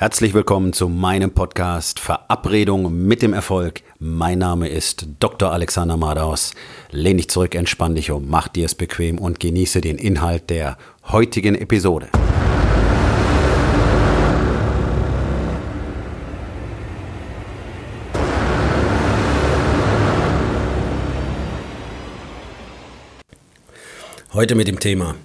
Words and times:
Herzlich 0.00 0.32
willkommen 0.32 0.72
zu 0.72 0.88
meinem 0.88 1.32
Podcast 1.32 1.98
Verabredung 1.98 3.04
mit 3.08 3.20
dem 3.20 3.32
Erfolg. 3.32 3.82
Mein 3.98 4.38
Name 4.38 4.68
ist 4.68 5.08
Dr. 5.18 5.50
Alexander 5.50 5.96
Madaus. 5.96 6.54
Lehn 6.92 7.16
dich 7.16 7.28
zurück, 7.28 7.56
entspann 7.56 7.96
dich 7.96 8.12
um, 8.12 8.28
mach 8.28 8.46
dir 8.46 8.66
es 8.66 8.76
bequem 8.76 9.18
und 9.18 9.40
genieße 9.40 9.80
den 9.80 9.98
Inhalt 9.98 10.50
der 10.50 10.78
heutigen 11.08 11.56
Episode. 11.56 12.10
Heute 24.32 24.54
mit 24.54 24.68
dem 24.68 24.78
Thema, 24.78 25.16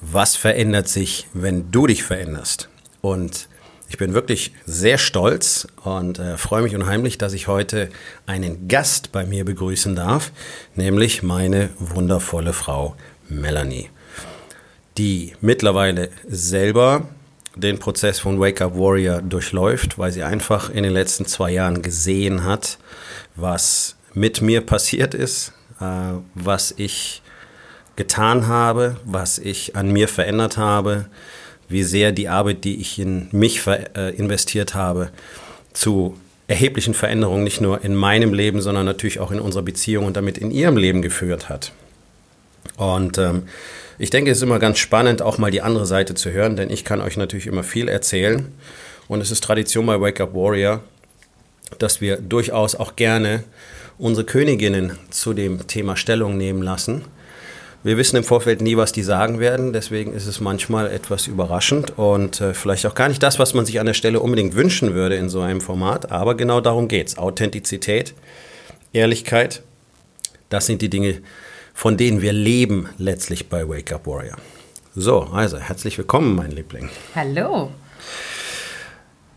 was 0.00 0.36
verändert 0.36 0.86
sich, 0.86 1.26
wenn 1.32 1.72
du 1.72 1.88
dich 1.88 2.04
veränderst? 2.04 2.68
Und 3.00 3.48
ich 3.88 3.98
bin 3.98 4.14
wirklich 4.14 4.52
sehr 4.66 4.98
stolz 4.98 5.68
und 5.84 6.18
äh, 6.18 6.36
freue 6.36 6.62
mich 6.62 6.74
unheimlich, 6.74 7.18
dass 7.18 7.32
ich 7.32 7.48
heute 7.48 7.90
einen 8.26 8.68
Gast 8.68 9.12
bei 9.12 9.24
mir 9.26 9.44
begrüßen 9.44 9.94
darf, 9.94 10.32
nämlich 10.74 11.22
meine 11.22 11.70
wundervolle 11.78 12.52
Frau 12.52 12.96
Melanie, 13.28 13.90
die 14.98 15.34
mittlerweile 15.40 16.10
selber 16.28 17.08
den 17.56 17.78
Prozess 17.78 18.18
von 18.18 18.40
Wake 18.40 18.60
Up 18.62 18.74
Warrior 18.74 19.22
durchläuft, 19.22 19.98
weil 19.98 20.10
sie 20.10 20.24
einfach 20.24 20.70
in 20.70 20.82
den 20.82 20.92
letzten 20.92 21.26
zwei 21.26 21.52
Jahren 21.52 21.82
gesehen 21.82 22.44
hat, 22.44 22.78
was 23.36 23.96
mit 24.12 24.42
mir 24.42 24.60
passiert 24.60 25.14
ist, 25.14 25.52
äh, 25.80 25.84
was 26.34 26.74
ich 26.76 27.22
getan 27.96 28.48
habe, 28.48 28.96
was 29.04 29.38
ich 29.38 29.76
an 29.76 29.92
mir 29.92 30.08
verändert 30.08 30.56
habe, 30.56 31.06
wie 31.74 31.82
sehr 31.82 32.12
die 32.12 32.28
Arbeit, 32.28 32.62
die 32.62 32.80
ich 32.80 33.00
in 33.00 33.26
mich 33.32 33.66
äh, 33.66 34.14
investiert 34.14 34.74
habe, 34.74 35.10
zu 35.72 36.16
erheblichen 36.46 36.94
Veränderungen 36.94 37.42
nicht 37.42 37.60
nur 37.60 37.84
in 37.84 37.96
meinem 37.96 38.32
Leben, 38.32 38.60
sondern 38.60 38.86
natürlich 38.86 39.18
auch 39.18 39.32
in 39.32 39.40
unserer 39.40 39.64
Beziehung 39.64 40.06
und 40.06 40.16
damit 40.16 40.38
in 40.38 40.52
ihrem 40.52 40.76
Leben 40.76 41.02
geführt 41.02 41.48
hat. 41.48 41.72
Und 42.76 43.18
ähm, 43.18 43.42
ich 43.98 44.10
denke, 44.10 44.30
es 44.30 44.38
ist 44.38 44.44
immer 44.44 44.60
ganz 44.60 44.78
spannend, 44.78 45.20
auch 45.20 45.36
mal 45.38 45.50
die 45.50 45.62
andere 45.62 45.84
Seite 45.84 46.14
zu 46.14 46.30
hören, 46.30 46.54
denn 46.54 46.70
ich 46.70 46.84
kann 46.84 47.00
euch 47.00 47.16
natürlich 47.16 47.48
immer 47.48 47.64
viel 47.64 47.88
erzählen. 47.88 48.52
Und 49.08 49.20
es 49.20 49.32
ist 49.32 49.42
Tradition 49.42 49.84
bei 49.84 50.00
Wake 50.00 50.20
Up 50.20 50.32
Warrior, 50.32 50.80
dass 51.80 52.00
wir 52.00 52.18
durchaus 52.18 52.76
auch 52.76 52.94
gerne 52.94 53.42
unsere 53.98 54.24
Königinnen 54.24 54.96
zu 55.10 55.32
dem 55.32 55.66
Thema 55.66 55.96
Stellung 55.96 56.36
nehmen 56.36 56.62
lassen 56.62 57.02
wir 57.84 57.98
wissen 57.98 58.16
im 58.16 58.24
Vorfeld 58.24 58.62
nie, 58.62 58.78
was 58.78 58.92
die 58.92 59.02
sagen 59.02 59.38
werden, 59.38 59.74
deswegen 59.74 60.14
ist 60.14 60.26
es 60.26 60.40
manchmal 60.40 60.90
etwas 60.90 61.26
überraschend 61.26 61.98
und 61.98 62.40
äh, 62.40 62.54
vielleicht 62.54 62.86
auch 62.86 62.94
gar 62.94 63.08
nicht 63.08 63.22
das, 63.22 63.38
was 63.38 63.52
man 63.52 63.66
sich 63.66 63.78
an 63.78 63.84
der 63.84 63.92
Stelle 63.92 64.20
unbedingt 64.20 64.56
wünschen 64.56 64.94
würde 64.94 65.16
in 65.16 65.28
so 65.28 65.42
einem 65.42 65.60
Format, 65.60 66.10
aber 66.10 66.34
genau 66.34 66.62
darum 66.62 66.88
geht 66.88 67.08
es. 67.08 67.18
Authentizität, 67.18 68.14
Ehrlichkeit, 68.94 69.62
das 70.48 70.64
sind 70.64 70.80
die 70.80 70.88
Dinge, 70.88 71.20
von 71.74 71.98
denen 71.98 72.22
wir 72.22 72.32
leben 72.32 72.88
letztlich 72.96 73.50
bei 73.50 73.68
Wake 73.68 73.92
Up 73.92 74.06
Warrior. 74.06 74.38
So, 74.96 75.20
also 75.20 75.58
herzlich 75.58 75.98
willkommen, 75.98 76.34
mein 76.34 76.52
Liebling. 76.52 76.88
Hallo. 77.14 77.70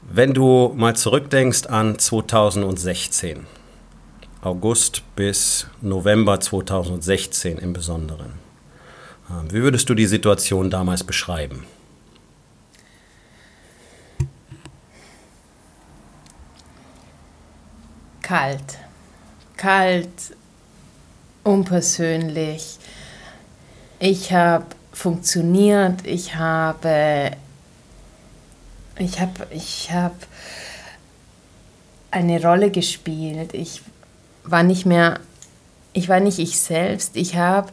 Wenn 0.10 0.34
du 0.34 0.74
mal 0.74 0.96
zurückdenkst 0.96 1.66
an 1.66 2.00
2016, 2.00 3.46
August 4.42 5.02
bis 5.16 5.68
November 5.82 6.40
2016 6.40 7.58
im 7.58 7.74
Besonderen. 7.74 8.34
Ähm, 9.30 9.52
wie 9.52 9.62
würdest 9.62 9.90
du 9.90 9.96
die 9.96 10.06
Situation 10.06 10.70
damals 10.70 11.04
beschreiben? 11.04 11.66
Kalt. 18.22 18.78
Kalt, 19.56 20.36
unpersönlich. 21.44 22.78
Ich 24.00 24.32
habe 24.32 24.66
funktioniert, 24.94 26.06
ich 26.06 26.36
habe 26.36 27.32
ich 29.00 29.20
habe 29.20 29.48
ich 29.50 29.92
habe 29.92 30.16
eine 32.12 32.42
Rolle 32.42 32.70
gespielt. 32.70 33.54
Ich 33.54 33.82
war 34.50 34.64
nicht 34.64 34.86
mehr, 34.86 35.20
ich 35.94 36.10
war 36.10 36.20
nicht 36.20 36.40
ich 36.40 36.60
selbst. 36.60 37.16
Ich 37.16 37.36
habe 37.36 37.72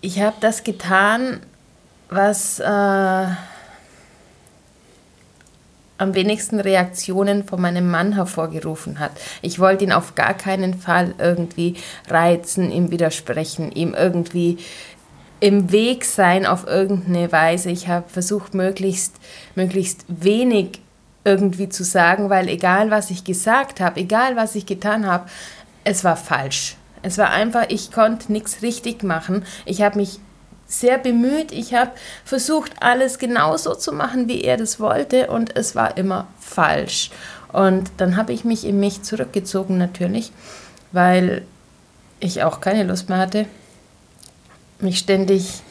ich 0.00 0.20
hab 0.20 0.40
das 0.40 0.64
getan, 0.64 1.40
was 2.08 2.58
äh, 2.58 3.26
am 6.00 6.14
wenigsten 6.14 6.58
Reaktionen 6.60 7.44
von 7.44 7.60
meinem 7.60 7.90
Mann 7.90 8.14
hervorgerufen 8.14 8.98
hat. 8.98 9.12
Ich 9.42 9.58
wollte 9.58 9.84
ihn 9.84 9.92
auf 9.92 10.14
gar 10.14 10.32
keinen 10.32 10.74
Fall 10.74 11.14
irgendwie 11.18 11.76
reizen, 12.08 12.72
ihm 12.72 12.90
widersprechen, 12.90 13.70
ihm 13.72 13.94
irgendwie 13.94 14.58
im 15.40 15.72
Weg 15.72 16.04
sein 16.06 16.46
auf 16.46 16.66
irgendeine 16.66 17.30
Weise. 17.32 17.70
Ich 17.70 17.88
habe 17.88 18.08
versucht, 18.08 18.54
möglichst, 18.54 19.16
möglichst 19.54 20.04
wenig 20.08 20.80
irgendwie 21.24 21.68
zu 21.68 21.84
sagen, 21.84 22.30
weil 22.30 22.48
egal 22.48 22.90
was 22.90 23.10
ich 23.10 23.24
gesagt 23.24 23.80
habe, 23.80 24.00
egal 24.00 24.36
was 24.36 24.54
ich 24.54 24.66
getan 24.66 25.06
habe, 25.06 25.28
es 25.84 26.04
war 26.04 26.16
falsch. 26.16 26.76
Es 27.02 27.18
war 27.18 27.30
einfach, 27.30 27.66
ich 27.68 27.92
konnte 27.92 28.32
nichts 28.32 28.62
richtig 28.62 29.02
machen. 29.02 29.44
Ich 29.64 29.82
habe 29.82 29.98
mich 29.98 30.20
sehr 30.66 30.98
bemüht. 30.98 31.52
Ich 31.52 31.74
habe 31.74 31.90
versucht, 32.24 32.72
alles 32.80 33.18
genauso 33.18 33.74
zu 33.74 33.92
machen, 33.92 34.28
wie 34.28 34.42
er 34.42 34.56
das 34.56 34.80
wollte 34.80 35.28
und 35.28 35.56
es 35.56 35.74
war 35.74 35.96
immer 35.96 36.26
falsch. 36.38 37.10
Und 37.52 37.90
dann 37.96 38.16
habe 38.16 38.32
ich 38.32 38.44
mich 38.44 38.64
in 38.64 38.78
mich 38.78 39.02
zurückgezogen 39.02 39.76
natürlich, 39.76 40.32
weil 40.92 41.42
ich 42.20 42.42
auch 42.44 42.60
keine 42.60 42.84
Lust 42.84 43.08
mehr 43.08 43.18
hatte, 43.18 43.46
mich 44.78 44.98
ständig 44.98 45.62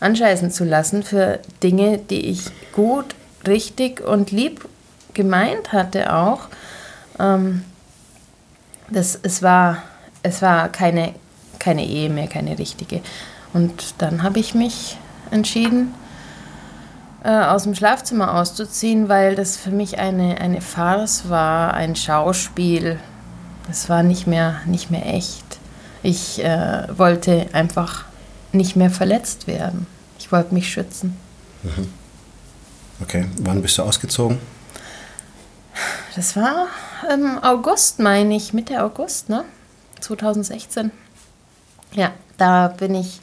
anscheißen 0.00 0.50
zu 0.50 0.64
lassen 0.64 1.02
für 1.02 1.40
Dinge, 1.62 1.98
die 1.98 2.26
ich 2.26 2.44
gut, 2.72 3.06
richtig 3.46 4.00
und 4.00 4.30
lieb 4.30 4.68
gemeint 5.14 5.72
hatte 5.72 6.12
auch, 6.12 6.48
ähm, 7.18 7.64
das, 8.90 9.18
es, 9.22 9.42
war, 9.42 9.82
es 10.22 10.42
war 10.42 10.68
keine, 10.68 11.14
keine 11.58 11.86
Ehe 11.86 12.10
mehr, 12.10 12.26
keine 12.26 12.58
richtige. 12.58 13.00
Und 13.52 13.94
dann 13.98 14.22
habe 14.22 14.40
ich 14.40 14.54
mich 14.54 14.98
entschieden, 15.30 15.94
äh, 17.22 17.30
aus 17.30 17.62
dem 17.62 17.74
Schlafzimmer 17.74 18.34
auszuziehen, 18.34 19.08
weil 19.08 19.34
das 19.34 19.56
für 19.56 19.70
mich 19.70 19.98
eine, 19.98 20.40
eine 20.40 20.60
Farce 20.60 21.28
war, 21.28 21.72
ein 21.74 21.96
Schauspiel. 21.96 22.98
Es 23.70 23.88
war 23.88 24.02
nicht 24.02 24.26
mehr, 24.26 24.60
nicht 24.66 24.90
mehr 24.90 25.06
echt. 25.06 25.44
Ich 26.02 26.44
äh, 26.44 26.86
wollte 26.98 27.46
einfach 27.52 28.04
nicht 28.52 28.76
mehr 28.76 28.90
verletzt 28.90 29.46
werden. 29.46 29.86
Ich 30.18 30.30
wollte 30.30 30.52
mich 30.52 30.70
schützen. 30.70 31.16
Mhm. 31.62 31.88
Okay, 33.00 33.26
wann 33.40 33.62
bist 33.62 33.78
du 33.78 33.82
ausgezogen? 33.82 34.38
Das 36.14 36.36
war 36.36 36.68
im 37.12 37.42
August, 37.42 37.98
meine 37.98 38.36
ich, 38.36 38.52
Mitte 38.52 38.84
August, 38.84 39.28
ne? 39.28 39.44
2016. 40.00 40.92
Ja, 41.92 42.12
da 42.38 42.68
bin 42.68 42.94
ich 42.94 43.20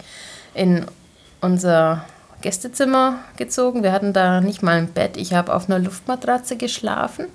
in 0.54 0.86
unser 1.40 2.04
Gästezimmer 2.42 3.20
gezogen. 3.38 3.84
Wir 3.84 3.94
hatten 3.94 4.12
da 4.12 4.42
nicht 4.42 4.62
mal 4.62 4.78
ein 4.78 4.92
Bett. 4.92 5.16
Ich 5.16 5.34
habe 5.34 5.54
auf 5.54 5.70
einer 5.70 5.80
Luftmatratze 5.80 6.58
geschlafen, 6.58 7.28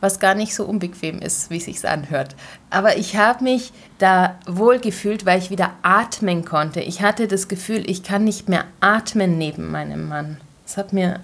was 0.00 0.20
gar 0.20 0.34
nicht 0.34 0.54
so 0.54 0.64
unbequem 0.64 1.20
ist, 1.20 1.50
wie 1.50 1.58
es 1.58 1.64
sich 1.64 1.86
anhört. 1.86 2.34
Aber 2.70 2.96
ich 2.96 3.16
habe 3.16 3.44
mich 3.44 3.72
da 3.98 4.38
wohl 4.46 4.78
gefühlt, 4.78 5.26
weil 5.26 5.38
ich 5.38 5.50
wieder 5.50 5.72
atmen 5.82 6.46
konnte. 6.46 6.80
Ich 6.80 7.02
hatte 7.02 7.28
das 7.28 7.46
Gefühl, 7.46 7.88
ich 7.90 8.02
kann 8.02 8.24
nicht 8.24 8.48
mehr 8.48 8.64
atmen 8.80 9.36
neben 9.36 9.70
meinem 9.70 10.08
Mann. 10.08 10.40
Das 10.64 10.78
hat 10.78 10.94
mir 10.94 11.20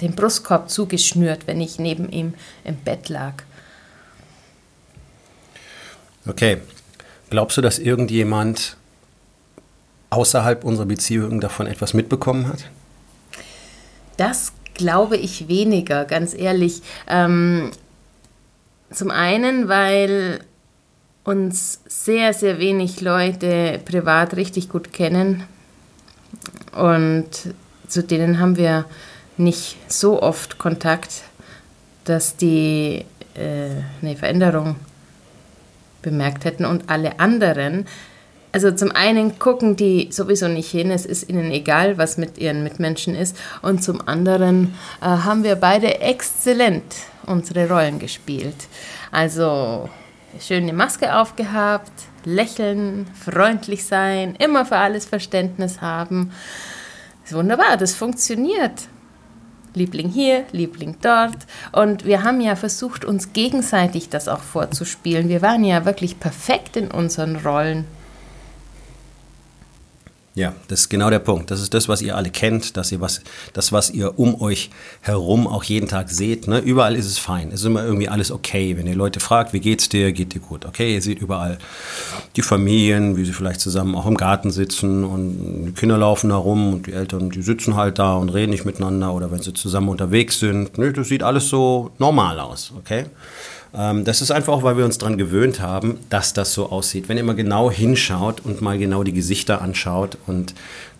den 0.00 0.14
Brustkorb 0.14 0.70
zugeschnürt, 0.70 1.46
wenn 1.46 1.60
ich 1.60 1.78
neben 1.78 2.10
ihm 2.10 2.34
im 2.64 2.76
Bett 2.76 3.08
lag. 3.08 3.34
Okay. 6.26 6.58
Glaubst 7.30 7.56
du, 7.56 7.60
dass 7.60 7.78
irgendjemand 7.78 8.76
außerhalb 10.10 10.64
unserer 10.64 10.86
Beziehung 10.86 11.40
davon 11.40 11.66
etwas 11.66 11.92
mitbekommen 11.92 12.48
hat? 12.48 12.70
Das 14.16 14.52
glaube 14.74 15.16
ich 15.16 15.48
weniger, 15.48 16.04
ganz 16.04 16.34
ehrlich. 16.34 16.82
Ähm, 17.08 17.72
zum 18.90 19.10
einen, 19.10 19.68
weil 19.68 20.40
uns 21.24 21.80
sehr, 21.88 22.32
sehr 22.32 22.60
wenig 22.60 23.00
Leute 23.00 23.80
privat 23.84 24.36
richtig 24.36 24.68
gut 24.68 24.92
kennen 24.92 25.42
und 26.72 27.26
zu 27.88 28.02
denen 28.02 28.38
haben 28.38 28.56
wir 28.56 28.84
nicht 29.36 29.76
so 29.88 30.22
oft 30.22 30.58
Kontakt, 30.58 31.22
dass 32.04 32.36
die 32.36 33.04
äh, 33.34 33.70
eine 34.02 34.16
Veränderung 34.16 34.76
bemerkt 36.02 36.44
hätten 36.44 36.64
und 36.64 36.88
alle 36.88 37.18
anderen, 37.18 37.86
also 38.56 38.70
zum 38.70 38.90
einen 38.92 39.38
gucken 39.38 39.76
die 39.76 40.08
sowieso 40.10 40.48
nicht 40.48 40.70
hin, 40.70 40.90
es 40.90 41.04
ist 41.04 41.28
ihnen 41.28 41.50
egal, 41.50 41.98
was 41.98 42.16
mit 42.16 42.38
ihren 42.38 42.62
Mitmenschen 42.62 43.14
ist. 43.14 43.36
Und 43.60 43.84
zum 43.84 44.08
anderen 44.08 44.74
äh, 45.02 45.04
haben 45.04 45.44
wir 45.44 45.56
beide 45.56 46.00
exzellent 46.00 46.94
unsere 47.26 47.68
Rollen 47.68 47.98
gespielt. 47.98 48.56
Also 49.12 49.90
schön 50.40 50.66
die 50.66 50.72
Maske 50.72 51.18
aufgehabt, 51.18 51.92
lächeln, 52.24 53.06
freundlich 53.22 53.84
sein, 53.84 54.36
immer 54.36 54.64
für 54.64 54.78
alles 54.78 55.04
Verständnis 55.04 55.82
haben. 55.82 56.32
Ist 57.26 57.34
wunderbar, 57.34 57.76
das 57.76 57.94
funktioniert. 57.94 58.88
Liebling 59.76 60.08
hier, 60.08 60.44
Liebling 60.52 60.96
dort. 61.00 61.36
Und 61.70 62.04
wir 62.04 62.24
haben 62.24 62.40
ja 62.40 62.56
versucht, 62.56 63.04
uns 63.04 63.32
gegenseitig 63.32 64.08
das 64.08 64.26
auch 64.26 64.40
vorzuspielen. 64.40 65.28
Wir 65.28 65.42
waren 65.42 65.62
ja 65.64 65.84
wirklich 65.84 66.18
perfekt 66.18 66.76
in 66.76 66.90
unseren 66.90 67.36
Rollen. 67.36 67.84
Ja, 70.36 70.52
das 70.68 70.80
ist 70.80 70.88
genau 70.90 71.08
der 71.08 71.18
Punkt. 71.18 71.50
Das 71.50 71.62
ist 71.62 71.72
das, 71.72 71.88
was 71.88 72.02
ihr 72.02 72.14
alle 72.14 72.28
kennt, 72.28 72.76
dass 72.76 72.92
ihr 72.92 73.00
was, 73.00 73.22
das, 73.54 73.72
was 73.72 73.88
ihr 73.88 74.18
um 74.18 74.38
euch 74.38 74.68
herum 75.00 75.46
auch 75.46 75.64
jeden 75.64 75.88
Tag 75.88 76.10
seht. 76.10 76.46
Ne? 76.46 76.58
Überall 76.58 76.94
ist 76.94 77.06
es 77.06 77.16
fein. 77.16 77.48
Es 77.48 77.60
ist 77.60 77.64
immer 77.64 77.82
irgendwie 77.82 78.10
alles 78.10 78.30
okay. 78.30 78.76
Wenn 78.76 78.86
ihr 78.86 78.94
Leute 78.94 79.18
fragt, 79.18 79.54
wie 79.54 79.60
geht's 79.60 79.88
dir, 79.88 80.12
geht 80.12 80.34
dir 80.34 80.40
gut. 80.40 80.66
Okay, 80.66 80.92
ihr 80.92 81.00
seht 81.00 81.20
überall 81.20 81.56
die 82.36 82.42
Familien, 82.42 83.16
wie 83.16 83.24
sie 83.24 83.32
vielleicht 83.32 83.62
zusammen 83.62 83.94
auch 83.94 84.04
im 84.04 84.18
Garten 84.18 84.50
sitzen 84.50 85.04
und 85.04 85.68
die 85.68 85.72
Kinder 85.72 85.96
laufen 85.96 86.28
da 86.28 86.36
rum 86.36 86.74
und 86.74 86.86
die 86.86 86.92
Eltern, 86.92 87.30
die 87.30 87.40
sitzen 87.40 87.74
halt 87.74 87.98
da 87.98 88.16
und 88.16 88.28
reden 88.28 88.50
nicht 88.50 88.66
miteinander 88.66 89.14
oder 89.14 89.32
wenn 89.32 89.40
sie 89.40 89.54
zusammen 89.54 89.88
unterwegs 89.88 90.38
sind. 90.38 90.76
Ne? 90.76 90.92
Das 90.92 91.08
sieht 91.08 91.22
alles 91.22 91.48
so 91.48 91.92
normal 91.98 92.40
aus, 92.40 92.74
okay? 92.76 93.06
Ähm, 93.76 94.04
das 94.04 94.22
ist 94.22 94.30
einfach 94.30 94.54
auch, 94.54 94.62
weil 94.62 94.76
wir 94.76 94.84
uns 94.84 94.98
daran 94.98 95.18
gewöhnt 95.18 95.60
haben, 95.60 95.98
dass 96.08 96.32
das 96.32 96.52
so 96.52 96.70
aussieht. 96.70 97.08
Wenn 97.08 97.16
ihr 97.18 97.24
mal 97.24 97.36
genau 97.36 97.70
hinschaut 97.70 98.40
und 98.44 98.62
mal 98.62 98.78
genau 98.78 99.04
die 99.04 99.12
Gesichter 99.12 99.60
anschaut 99.60 100.16
und 100.26 100.54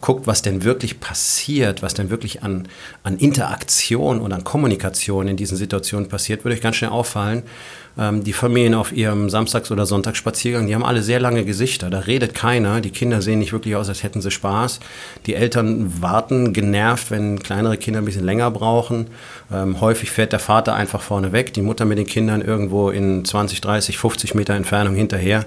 guckt, 0.06 0.28
was 0.28 0.40
denn 0.40 0.62
wirklich 0.62 1.00
passiert, 1.00 1.82
was 1.82 1.94
denn 1.94 2.10
wirklich 2.10 2.44
an, 2.44 2.68
an 3.02 3.16
Interaktion 3.18 4.20
und 4.20 4.32
an 4.32 4.44
Kommunikation 4.44 5.26
in 5.26 5.36
diesen 5.36 5.56
Situationen 5.56 6.08
passiert, 6.08 6.44
würde 6.44 6.54
euch 6.54 6.60
ganz 6.60 6.76
schnell 6.76 6.92
auffallen, 6.92 7.42
ähm, 7.98 8.22
die 8.22 8.32
Familien 8.32 8.74
auf 8.74 8.92
ihrem 8.92 9.30
Samstags- 9.30 9.72
oder 9.72 9.84
Sonntagsspaziergang, 9.84 10.68
die 10.68 10.76
haben 10.76 10.84
alle 10.84 11.02
sehr 11.02 11.18
lange 11.18 11.44
Gesichter. 11.44 11.90
Da 11.90 11.98
redet 11.98 12.34
keiner. 12.34 12.80
Die 12.80 12.90
Kinder 12.90 13.20
sehen 13.20 13.40
nicht 13.40 13.52
wirklich 13.52 13.74
aus, 13.74 13.88
als 13.88 14.04
hätten 14.04 14.20
sie 14.20 14.30
Spaß. 14.30 14.78
Die 15.26 15.34
Eltern 15.34 16.00
warten 16.00 16.52
genervt, 16.52 17.10
wenn 17.10 17.40
kleinere 17.40 17.76
Kinder 17.76 18.00
ein 18.00 18.04
bisschen 18.04 18.24
länger 18.24 18.52
brauchen. 18.52 19.08
Ähm, 19.52 19.80
häufig 19.80 20.12
fährt 20.12 20.30
der 20.30 20.38
Vater 20.38 20.76
einfach 20.76 21.00
vorne 21.00 21.32
weg, 21.32 21.52
die 21.52 21.62
Mutter 21.62 21.84
mit 21.84 21.98
den 21.98 22.06
Kindern 22.06 22.42
irgendwo 22.42 22.90
in 22.90 23.24
20, 23.24 23.60
30, 23.60 23.98
50 23.98 24.36
Meter 24.36 24.54
Entfernung 24.54 24.94
hinterher. 24.94 25.46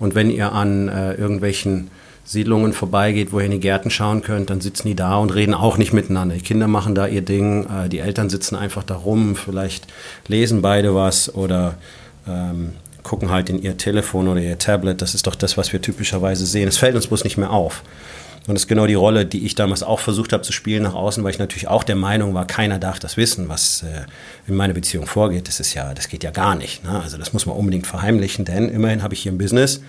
Und 0.00 0.16
wenn 0.16 0.30
ihr 0.30 0.50
an 0.50 0.88
äh, 0.88 1.12
irgendwelchen 1.12 1.92
Siedlungen 2.24 2.72
vorbeigeht, 2.72 3.32
wo 3.32 3.38
ihr 3.38 3.46
in 3.46 3.52
die 3.52 3.60
Gärten 3.60 3.90
schauen 3.90 4.22
könnt, 4.22 4.50
dann 4.50 4.60
sitzen 4.60 4.88
die 4.88 4.94
da 4.94 5.18
und 5.18 5.34
reden 5.34 5.54
auch 5.54 5.76
nicht 5.76 5.92
miteinander. 5.92 6.34
Die 6.34 6.40
Kinder 6.40 6.68
machen 6.68 6.94
da 6.94 7.06
ihr 7.06 7.22
Ding, 7.22 7.66
äh, 7.66 7.88
die 7.88 7.98
Eltern 7.98 8.30
sitzen 8.30 8.56
einfach 8.56 8.82
da 8.82 8.96
rum, 8.96 9.36
vielleicht 9.36 9.86
lesen 10.26 10.62
beide 10.62 10.94
was 10.94 11.34
oder 11.34 11.76
ähm, 12.26 12.72
gucken 13.02 13.30
halt 13.30 13.50
in 13.50 13.62
ihr 13.62 13.76
Telefon 13.76 14.28
oder 14.28 14.40
ihr 14.40 14.58
Tablet. 14.58 15.02
Das 15.02 15.14
ist 15.14 15.26
doch 15.26 15.34
das, 15.34 15.58
was 15.58 15.72
wir 15.72 15.82
typischerweise 15.82 16.46
sehen. 16.46 16.66
Es 16.66 16.78
fällt 16.78 16.96
uns 16.96 17.06
bloß 17.06 17.24
nicht 17.24 17.36
mehr 17.36 17.50
auf. 17.50 17.82
Und 18.46 18.54
das 18.54 18.64
ist 18.64 18.68
genau 18.68 18.86
die 18.86 18.94
Rolle, 18.94 19.24
die 19.24 19.46
ich 19.46 19.54
damals 19.54 19.82
auch 19.82 20.00
versucht 20.00 20.32
habe 20.32 20.42
zu 20.42 20.52
spielen 20.52 20.82
nach 20.82 20.94
außen, 20.94 21.24
weil 21.24 21.30
ich 21.30 21.38
natürlich 21.38 21.68
auch 21.68 21.82
der 21.82 21.96
Meinung 21.96 22.34
war, 22.34 22.46
keiner 22.46 22.78
darf 22.78 22.98
das 22.98 23.16
wissen, 23.16 23.48
was 23.48 23.82
äh, 23.82 24.04
in 24.46 24.54
meiner 24.54 24.74
Beziehung 24.74 25.06
vorgeht. 25.06 25.48
Das 25.48 25.60
ist 25.60 25.72
ja, 25.72 25.94
das 25.94 26.08
geht 26.08 26.24
ja 26.24 26.30
gar 26.30 26.54
nicht. 26.54 26.84
Ne? 26.84 27.00
Also 27.02 27.16
das 27.16 27.32
muss 27.32 27.46
man 27.46 27.56
unbedingt 27.56 27.86
verheimlichen, 27.86 28.44
denn 28.44 28.68
immerhin 28.68 29.02
habe 29.02 29.14
ich 29.14 29.20
hier 29.20 29.32
ein 29.32 29.38
Business 29.38 29.80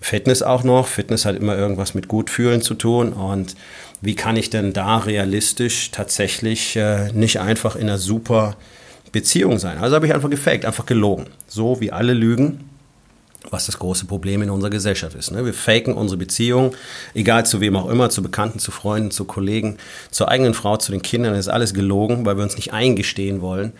Fitness 0.00 0.42
auch 0.42 0.64
noch. 0.64 0.86
Fitness 0.86 1.24
hat 1.24 1.36
immer 1.36 1.56
irgendwas 1.56 1.94
mit 1.94 2.08
Gutfühlen 2.08 2.62
zu 2.62 2.74
tun. 2.74 3.12
Und 3.12 3.56
wie 4.00 4.14
kann 4.14 4.36
ich 4.36 4.50
denn 4.50 4.72
da 4.72 4.98
realistisch 4.98 5.90
tatsächlich 5.90 6.76
äh, 6.76 7.12
nicht 7.12 7.40
einfach 7.40 7.74
in 7.76 7.82
einer 7.82 7.98
super 7.98 8.56
Beziehung 9.12 9.58
sein? 9.58 9.78
Also 9.78 9.96
habe 9.96 10.06
ich 10.06 10.14
einfach 10.14 10.30
gefaked, 10.30 10.64
einfach 10.64 10.86
gelogen. 10.86 11.26
So 11.46 11.80
wie 11.80 11.92
alle 11.92 12.14
lügen. 12.14 12.64
Was 13.50 13.66
das 13.66 13.78
große 13.78 14.04
Problem 14.04 14.42
in 14.42 14.50
unserer 14.50 14.68
Gesellschaft 14.68 15.16
ist. 15.16 15.30
Ne? 15.30 15.46
Wir 15.46 15.54
faken 15.54 15.94
unsere 15.94 16.18
Beziehung, 16.18 16.74
egal 17.14 17.46
zu 17.46 17.60
wem 17.60 17.76
auch 17.76 17.88
immer, 17.88 18.10
zu 18.10 18.20
Bekannten, 18.20 18.58
zu 18.58 18.70
Freunden, 18.72 19.10
zu 19.10 19.24
Kollegen, 19.24 19.78
zur 20.10 20.28
eigenen 20.28 20.52
Frau, 20.52 20.76
zu 20.76 20.92
den 20.92 21.00
Kindern, 21.00 21.32
das 21.32 21.46
ist 21.46 21.52
alles 21.52 21.72
gelogen, 21.72 22.26
weil 22.26 22.36
wir 22.36 22.42
uns 22.42 22.56
nicht 22.56 22.74
eingestehen 22.74 23.40
wollen, 23.40 23.72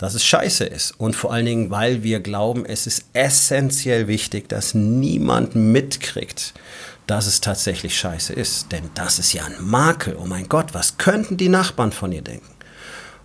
dass 0.00 0.14
es 0.14 0.24
scheiße 0.24 0.64
ist. 0.64 0.92
Und 0.98 1.14
vor 1.14 1.30
allen 1.30 1.44
Dingen, 1.44 1.70
weil 1.70 2.02
wir 2.02 2.20
glauben, 2.20 2.64
es 2.64 2.86
ist 2.86 3.04
essentiell 3.12 4.08
wichtig, 4.08 4.48
dass 4.48 4.72
niemand 4.72 5.54
mitkriegt, 5.54 6.54
dass 7.06 7.26
es 7.26 7.42
tatsächlich 7.42 7.98
scheiße 7.98 8.32
ist. 8.32 8.72
Denn 8.72 8.84
das 8.94 9.18
ist 9.18 9.34
ja 9.34 9.44
ein 9.44 9.56
Makel. 9.60 10.16
Oh 10.18 10.24
mein 10.24 10.48
Gott, 10.48 10.72
was 10.72 10.96
könnten 10.96 11.36
die 11.36 11.50
Nachbarn 11.50 11.92
von 11.92 12.12
ihr 12.12 12.22
denken? 12.22 12.48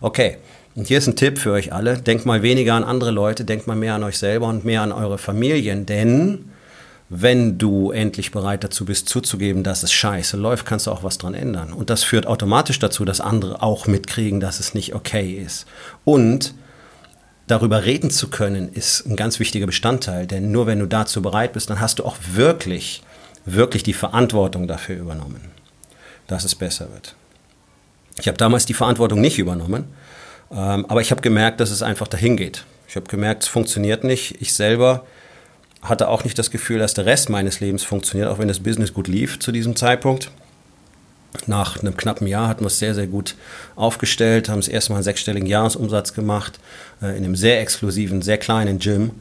Okay, 0.02 0.38
und 0.76 0.90
hier 0.90 0.98
ist 0.98 1.08
ein 1.08 1.16
Tipp 1.16 1.40
für 1.40 1.54
euch 1.54 1.72
alle. 1.72 1.98
Denkt 1.98 2.26
mal 2.26 2.42
weniger 2.42 2.74
an 2.74 2.84
andere 2.84 3.12
Leute, 3.12 3.46
denkt 3.46 3.68
mal 3.68 3.78
mehr 3.78 3.96
an 3.96 4.04
euch 4.04 4.18
selber 4.18 4.48
und 4.48 4.66
mehr 4.66 4.82
an 4.82 4.92
eure 4.92 5.18
Familien. 5.18 5.86
Denn 5.86 6.52
wenn 7.08 7.58
du 7.58 7.92
endlich 7.92 8.32
bereit 8.32 8.66
dazu 8.66 8.84
bist, 8.84 9.08
zuzugeben, 9.08 9.64
dass 9.64 9.84
es 9.84 9.94
scheiße 9.94 10.36
läuft, 10.36 10.66
kannst 10.66 10.88
du 10.88 10.92
auch 10.92 11.04
was 11.04 11.20
dran 11.20 11.36
ändern. 11.36 11.72
Und 11.72 11.90
das 11.90 12.04
führt 12.04 12.28
automatisch 12.28 12.80
dazu, 12.80 13.06
dass 13.06 13.22
andere 13.22 13.64
auch 13.64 13.88
mitkriegen, 13.88 14.42
dass 14.42 14.60
es 14.60 14.74
nicht 14.74 14.94
okay 14.94 15.42
ist. 15.42 15.66
Und 16.04 16.54
darüber 17.48 17.86
reden 17.86 18.10
zu 18.10 18.30
können, 18.30 18.72
ist 18.72 19.06
ein 19.06 19.16
ganz 19.16 19.40
wichtiger 19.40 19.66
Bestandteil. 19.66 20.28
Denn 20.28 20.52
nur 20.52 20.68
wenn 20.68 20.80
du 20.80 20.88
dazu 20.88 21.22
bereit 21.22 21.54
bist, 21.54 21.70
dann 21.70 21.80
hast 21.80 22.00
du 22.00 22.06
auch 22.06 22.18
wirklich, 22.34 23.04
wirklich 23.46 23.84
die 23.84 23.94
Verantwortung 23.94 24.68
dafür 24.68 24.98
übernommen, 24.98 25.42
dass 26.28 26.44
es 26.44 26.56
besser 26.56 26.92
wird. 26.92 27.16
Ich 28.20 28.28
habe 28.28 28.38
damals 28.38 28.66
die 28.66 28.74
Verantwortung 28.74 29.22
nicht 29.22 29.38
übernommen, 29.38 29.86
ähm, 30.52 30.86
aber 30.88 31.02
ich 31.02 31.12
habe 31.12 31.22
gemerkt, 31.22 31.60
dass 31.60 31.72
es 31.72 31.82
einfach 31.82 32.08
dahin 32.08 32.38
geht. 32.38 32.66
Ich 32.88 32.96
habe 32.96 33.08
gemerkt, 33.08 33.44
es 33.44 33.50
funktioniert 33.50 34.04
nicht. 34.04 34.42
Ich 34.42 34.54
selber 34.54 35.06
hatte 35.82 36.08
auch 36.08 36.24
nicht 36.24 36.40
das 36.40 36.50
Gefühl, 36.50 36.80
dass 36.80 36.94
der 36.94 37.06
Rest 37.06 37.30
meines 37.30 37.60
Lebens 37.60 37.84
funktioniert, 37.84 38.30
auch 38.30 38.40
wenn 38.40 38.48
das 38.48 38.60
Business 38.60 38.94
gut 38.94 39.08
lief 39.08 39.40
zu 39.40 39.52
diesem 39.52 39.76
Zeitpunkt. 39.76 40.32
Nach 41.48 41.80
einem 41.80 41.98
knappen 41.98 42.28
Jahr 42.28 42.48
hatten 42.48 42.64
wir 42.64 42.68
es 42.68 42.80
sehr, 42.80 42.96
sehr 42.96 43.08
gut 43.08 43.36
aufgestellt, 43.76 44.50
haben 44.50 44.62
das 44.62 44.68
erste 44.68 44.92
Mal 44.92 44.98
einen 44.98 45.04
sechsstelligen 45.04 45.48
Jahresumsatz 45.48 46.14
gemacht, 46.14 46.60
in 47.02 47.08
einem 47.08 47.36
sehr 47.36 47.62
exklusiven, 47.62 48.22
sehr 48.22 48.38
kleinen 48.38 48.80
Gym. 48.80 49.12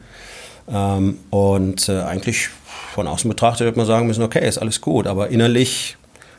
Ähm, 0.69 1.19
und 1.31 1.89
äh, 1.89 2.01
eigentlich 2.01 2.49
von 2.95 3.07
außen 3.07 3.29
betrachtet 3.29 3.67
würde 3.67 3.79
man 3.79 3.87
sagen 3.87 4.07
müssen, 4.07 4.23
okay, 4.23 4.47
ist 4.47 4.59
alles 4.59 4.81
gut, 4.81 5.07
aber 5.07 5.29
innerlich 5.29 5.97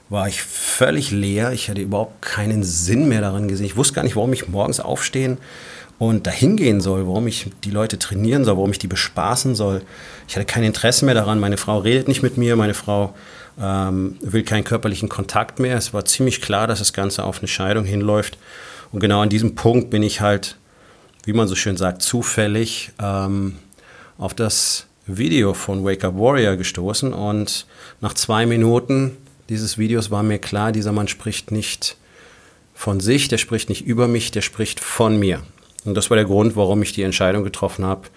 war 0.09 0.27
ich 0.27 0.41
völlig 0.41 1.11
leer. 1.11 1.51
Ich 1.51 1.69
hatte 1.69 1.81
überhaupt 1.81 2.21
keinen 2.21 2.63
Sinn 2.63 3.07
mehr 3.07 3.21
daran 3.21 3.47
gesehen. 3.47 3.65
Ich 3.65 3.75
wusste 3.75 3.95
gar 3.95 4.03
nicht, 4.03 4.15
warum 4.15 4.33
ich 4.33 4.47
morgens 4.47 4.79
aufstehen 4.79 5.37
und 5.97 6.27
dahin 6.27 6.57
gehen 6.57 6.81
soll, 6.81 7.07
warum 7.07 7.27
ich 7.27 7.47
die 7.63 7.71
Leute 7.71 7.97
trainieren 7.97 8.45
soll, 8.45 8.57
warum 8.57 8.71
ich 8.71 8.79
die 8.79 8.87
bespaßen 8.87 9.55
soll. 9.55 9.81
Ich 10.27 10.35
hatte 10.35 10.45
kein 10.45 10.63
Interesse 10.63 11.05
mehr 11.05 11.13
daran. 11.13 11.39
Meine 11.39 11.57
Frau 11.57 11.79
redet 11.79 12.07
nicht 12.07 12.21
mit 12.21 12.37
mir, 12.37 12.55
meine 12.55 12.73
Frau 12.73 13.15
ähm, 13.59 14.17
will 14.21 14.43
keinen 14.43 14.63
körperlichen 14.63 15.09
Kontakt 15.09 15.59
mehr. 15.59 15.77
Es 15.77 15.93
war 15.93 16.05
ziemlich 16.05 16.41
klar, 16.41 16.67
dass 16.67 16.79
das 16.79 16.93
Ganze 16.93 17.23
auf 17.23 17.39
eine 17.39 17.47
Scheidung 17.47 17.85
hinläuft. 17.85 18.37
Und 18.91 18.99
genau 18.99 19.21
an 19.21 19.29
diesem 19.29 19.55
Punkt 19.55 19.89
bin 19.89 20.03
ich 20.03 20.21
halt, 20.21 20.57
wie 21.25 21.33
man 21.33 21.47
so 21.47 21.55
schön 21.55 21.75
sagt, 21.75 22.01
zufällig 22.01 22.91
ähm, 23.01 23.55
auf 24.17 24.33
das 24.33 24.85
Video 25.07 25.53
von 25.53 25.83
Wake 25.83 26.03
Up 26.03 26.15
Warrior 26.15 26.55
gestoßen. 26.55 27.13
Und 27.13 27.65
nach 27.99 28.13
zwei 28.13 28.45
Minuten 28.45 29.17
dieses 29.49 29.77
Videos 29.77 30.11
war 30.11 30.23
mir 30.23 30.39
klar, 30.39 30.71
dieser 30.71 30.91
Mann 30.91 31.07
spricht 31.07 31.51
nicht 31.51 31.97
von 32.73 32.99
sich, 32.99 33.27
der 33.27 33.37
spricht 33.37 33.69
nicht 33.69 33.85
über 33.85 34.07
mich, 34.07 34.31
der 34.31 34.41
spricht 34.41 34.79
von 34.79 35.17
mir. 35.17 35.41
Und 35.83 35.95
das 35.95 36.09
war 36.09 36.15
der 36.15 36.25
Grund, 36.25 36.55
warum 36.55 36.81
ich 36.81 36.93
die 36.93 37.03
Entscheidung 37.03 37.43
getroffen 37.43 37.85
habe, 37.85 38.07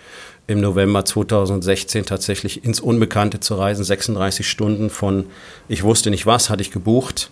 im 0.47 0.61
November 0.61 1.05
2016 1.05 2.07
tatsächlich 2.07 2.65
ins 2.65 2.81
Unbekannte 2.81 3.41
zu 3.41 3.55
reisen. 3.55 3.85
36 3.85 4.49
Stunden 4.49 4.89
von 4.89 5.27
ich 5.69 5.83
wusste 5.83 6.11
nicht 6.11 6.25
was, 6.25 6.49
hatte 6.49 6.63
ich 6.63 6.71
gebucht. 6.71 7.31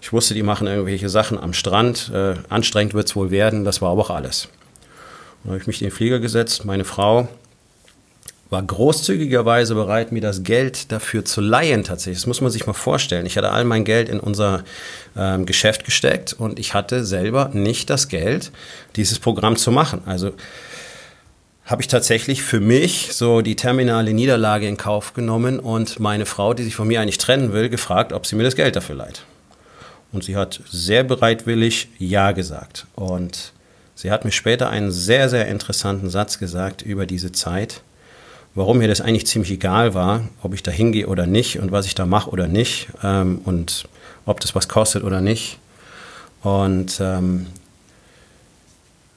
Ich 0.00 0.12
wusste, 0.12 0.34
die 0.34 0.42
machen 0.42 0.66
irgendwelche 0.66 1.08
Sachen 1.08 1.38
am 1.38 1.52
Strand. 1.52 2.10
Äh, 2.12 2.34
anstrengend 2.48 2.94
wird 2.94 3.08
es 3.08 3.16
wohl 3.16 3.30
werden, 3.30 3.64
das 3.64 3.80
war 3.80 3.92
aber 3.92 4.02
auch 4.02 4.10
alles. 4.10 4.48
Dann 5.42 5.52
habe 5.52 5.60
ich 5.60 5.66
mich 5.66 5.80
in 5.80 5.88
den 5.88 5.94
Flieger 5.94 6.18
gesetzt. 6.18 6.64
Meine 6.64 6.84
Frau 6.84 7.28
war 8.48 8.62
großzügigerweise 8.62 9.74
bereit, 9.74 10.12
mir 10.12 10.20
das 10.20 10.44
Geld 10.44 10.92
dafür 10.92 11.24
zu 11.24 11.40
leihen 11.40 11.82
tatsächlich. 11.82 12.18
Das 12.18 12.26
muss 12.26 12.40
man 12.40 12.50
sich 12.50 12.66
mal 12.66 12.74
vorstellen. 12.74 13.26
Ich 13.26 13.36
hatte 13.36 13.50
all 13.50 13.64
mein 13.64 13.84
Geld 13.84 14.08
in 14.08 14.20
unser 14.20 14.62
ähm, 15.16 15.46
Geschäft 15.46 15.84
gesteckt 15.84 16.32
und 16.32 16.58
ich 16.58 16.74
hatte 16.74 17.04
selber 17.04 17.50
nicht 17.52 17.90
das 17.90 18.08
Geld, 18.08 18.52
dieses 18.94 19.18
Programm 19.18 19.56
zu 19.56 19.72
machen. 19.72 20.02
Also 20.06 20.32
habe 21.64 21.82
ich 21.82 21.88
tatsächlich 21.88 22.42
für 22.42 22.60
mich 22.60 23.12
so 23.12 23.40
die 23.40 23.56
terminale 23.56 24.14
Niederlage 24.14 24.68
in 24.68 24.76
Kauf 24.76 25.14
genommen 25.14 25.58
und 25.58 25.98
meine 25.98 26.24
Frau, 26.24 26.54
die 26.54 26.62
sich 26.62 26.76
von 26.76 26.86
mir 26.86 27.00
eigentlich 27.00 27.18
trennen 27.18 27.52
will, 27.52 27.68
gefragt, 27.68 28.12
ob 28.12 28.26
sie 28.26 28.36
mir 28.36 28.44
das 28.44 28.54
Geld 28.54 28.76
dafür 28.76 28.94
leiht. 28.94 29.24
Und 30.12 30.22
sie 30.22 30.36
hat 30.36 30.60
sehr 30.70 31.02
bereitwillig 31.02 31.88
Ja 31.98 32.30
gesagt. 32.30 32.86
Und 32.94 33.52
sie 33.96 34.12
hat 34.12 34.24
mir 34.24 34.30
später 34.30 34.70
einen 34.70 34.92
sehr, 34.92 35.28
sehr 35.28 35.48
interessanten 35.48 36.08
Satz 36.10 36.38
gesagt 36.38 36.82
über 36.82 37.06
diese 37.06 37.32
Zeit 37.32 37.82
warum 38.56 38.78
mir 38.78 38.88
das 38.88 39.00
eigentlich 39.00 39.26
ziemlich 39.26 39.52
egal 39.52 39.94
war, 39.94 40.22
ob 40.42 40.54
ich 40.54 40.62
da 40.62 40.72
hingehe 40.72 41.06
oder 41.06 41.26
nicht 41.26 41.60
und 41.60 41.70
was 41.70 41.86
ich 41.86 41.94
da 41.94 42.06
mache 42.06 42.30
oder 42.30 42.48
nicht 42.48 42.88
ähm, 43.04 43.40
und 43.44 43.86
ob 44.24 44.40
das 44.40 44.54
was 44.56 44.66
kostet 44.68 45.04
oder 45.04 45.20
nicht. 45.20 45.58
Und 46.42 46.98
ähm, 47.00 47.46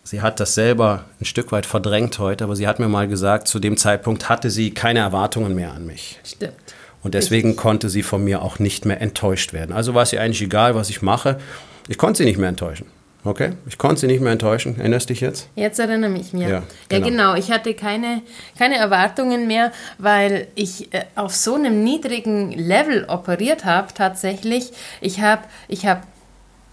sie 0.03 0.21
hat 0.21 0.41
das 0.41 0.55
selber 0.55 1.05
ein 1.19 1.25
Stück 1.25 1.51
weit 1.51 1.65
verdrängt 1.65 2.19
heute, 2.19 2.43
aber 2.43 2.55
sie 2.55 2.67
hat 2.67 2.79
mir 2.79 2.89
mal 2.89 3.07
gesagt, 3.07 3.47
zu 3.47 3.59
dem 3.59 3.77
Zeitpunkt 3.77 4.27
hatte 4.29 4.49
sie 4.49 4.71
keine 4.71 4.99
Erwartungen 4.99 5.55
mehr 5.55 5.71
an 5.73 5.85
mich. 5.85 6.19
Stimmt. 6.23 6.53
Und 7.01 7.13
deswegen 7.13 7.49
Richtig. 7.49 7.63
konnte 7.63 7.89
sie 7.89 8.03
von 8.03 8.21
mir 8.21 8.41
auch 8.41 8.59
nicht 8.59 8.85
mehr 8.85 8.99
enttäuscht 8.99 9.53
werden. 9.53 9.71
Also 9.71 9.93
war 9.93 10.03
es 10.03 10.11
ihr 10.11 10.21
eigentlich 10.21 10.41
egal, 10.41 10.75
was 10.75 10.89
ich 10.89 11.01
mache. 11.01 11.39
Ich 11.87 11.97
konnte 11.97 12.17
sie 12.17 12.25
nicht 12.25 12.37
mehr 12.37 12.49
enttäuschen. 12.49 12.87
Okay, 13.25 13.53
ich 13.67 13.77
konnte 13.77 14.01
sie 14.01 14.07
nicht 14.07 14.21
mehr 14.21 14.31
enttäuschen. 14.31 14.79
Erinnerst 14.79 15.09
du 15.09 15.13
dich 15.13 15.21
jetzt? 15.21 15.49
Jetzt 15.55 15.77
erinnere 15.77 16.13
ich 16.17 16.31
mich. 16.31 16.43
Ja, 16.43 16.49
ja, 16.49 16.63
genau. 16.87 17.05
ja 17.05 17.09
genau. 17.11 17.35
Ich 17.35 17.51
hatte 17.51 17.73
keine, 17.73 18.21
keine 18.57 18.77
Erwartungen 18.77 19.45
mehr, 19.45 19.73
weil 19.97 20.47
ich 20.55 20.93
äh, 20.93 21.03
auf 21.15 21.35
so 21.35 21.55
einem 21.55 21.83
niedrigen 21.83 22.51
Level 22.51 23.05
operiert 23.09 23.65
habe 23.65 23.93
tatsächlich. 23.93 24.71
Ich 25.01 25.19
habe 25.19 25.41
ich 25.67 25.85
hab 25.85 26.07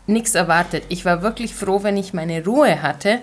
nichts 0.06 0.36
erwartet. 0.36 0.84
Ich 0.88 1.04
war 1.04 1.22
wirklich 1.22 1.52
froh, 1.52 1.82
wenn 1.82 1.96
ich 1.96 2.14
meine 2.14 2.44
Ruhe 2.44 2.80
hatte. 2.80 3.18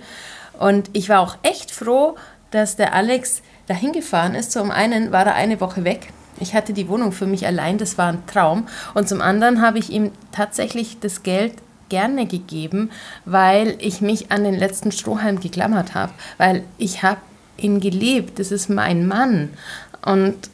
Und 0.59 0.89
ich 0.91 1.07
war 1.07 1.21
auch 1.21 1.37
echt 1.43 1.71
froh, 1.71 2.15
dass 2.51 2.75
der 2.75 2.93
Alex 2.93 3.41
dahin 3.67 3.93
gefahren 3.93 4.35
ist. 4.35 4.51
Zum 4.51 4.69
einen 4.69 5.13
war 5.13 5.25
er 5.25 5.35
eine 5.35 5.61
Woche 5.61 5.85
weg. 5.85 6.09
Ich 6.39 6.53
hatte 6.53 6.73
die 6.73 6.89
Wohnung 6.89 7.13
für 7.13 7.25
mich 7.25 7.45
allein, 7.45 7.77
das 7.77 7.97
war 7.97 8.11
ein 8.11 8.25
Traum. 8.27 8.67
Und 8.93 9.07
zum 9.07 9.21
anderen 9.21 9.61
habe 9.61 9.79
ich 9.79 9.91
ihm 9.91 10.11
tatsächlich 10.31 10.99
das 10.99 11.23
Geld 11.23 11.53
gerne 11.89 12.25
gegeben, 12.25 12.89
weil 13.25 13.75
ich 13.79 14.01
mich 14.01 14.31
an 14.31 14.43
den 14.43 14.55
letzten 14.55 14.91
Strohhalm 14.91 15.39
geklammert 15.39 15.93
habe, 15.93 16.13
weil 16.37 16.63
ich 16.77 17.03
habe 17.03 17.21
ihn 17.57 17.79
geliebt, 17.79 18.39
das 18.39 18.51
ist 18.51 18.69
mein 18.69 19.07
Mann 19.07 19.49
und 20.05 20.49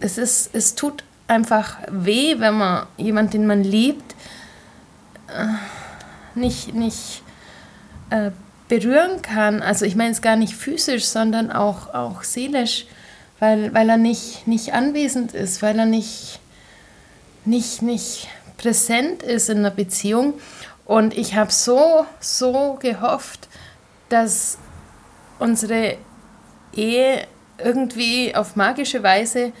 es 0.00 0.18
ist, 0.18 0.54
es 0.54 0.74
tut 0.74 1.04
einfach 1.28 1.78
weh, 1.90 2.36
wenn 2.38 2.54
man 2.54 2.86
jemanden, 2.96 3.32
den 3.32 3.46
man 3.46 3.64
liebt, 3.64 4.14
äh, 5.28 5.46
nicht, 6.34 6.74
nicht 6.74 7.22
äh, 8.10 8.30
berühren 8.68 9.22
kann. 9.22 9.62
Also 9.62 9.84
ich 9.84 9.96
meine 9.96 10.10
es 10.10 10.22
gar 10.22 10.36
nicht 10.36 10.54
physisch, 10.54 11.04
sondern 11.04 11.50
auch, 11.50 11.94
auch 11.94 12.22
seelisch, 12.22 12.86
weil, 13.38 13.72
weil 13.74 13.88
er 13.88 13.96
nicht, 13.96 14.46
nicht 14.46 14.72
anwesend 14.74 15.34
ist, 15.34 15.62
weil 15.62 15.78
er 15.78 15.86
nicht, 15.86 16.40
nicht, 17.44 17.82
nicht 17.82 18.28
präsent 18.62 19.22
ist 19.22 19.50
in 19.50 19.58
einer 19.58 19.70
Beziehung. 19.70 20.34
Und 20.86 21.16
ich 21.16 21.34
habe 21.34 21.52
so, 21.52 22.06
so 22.20 22.78
gehofft, 22.80 23.48
dass 24.08 24.58
unsere 25.38 25.96
Ehe 26.74 27.26
irgendwie 27.58 28.34
auf 28.34 28.56
magische 28.56 29.02
Weise 29.02 29.52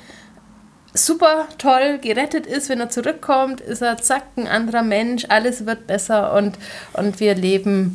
super 0.94 1.48
toll 1.58 1.98
gerettet 2.00 2.46
ist. 2.46 2.68
Wenn 2.68 2.80
er 2.80 2.90
zurückkommt, 2.90 3.60
ist 3.60 3.82
er 3.82 3.98
zack, 3.98 4.24
ein 4.36 4.46
anderer 4.46 4.82
Mensch, 4.82 5.26
alles 5.28 5.66
wird 5.66 5.86
besser 5.86 6.34
und, 6.34 6.58
und 6.92 7.20
wir 7.20 7.34
leben 7.34 7.94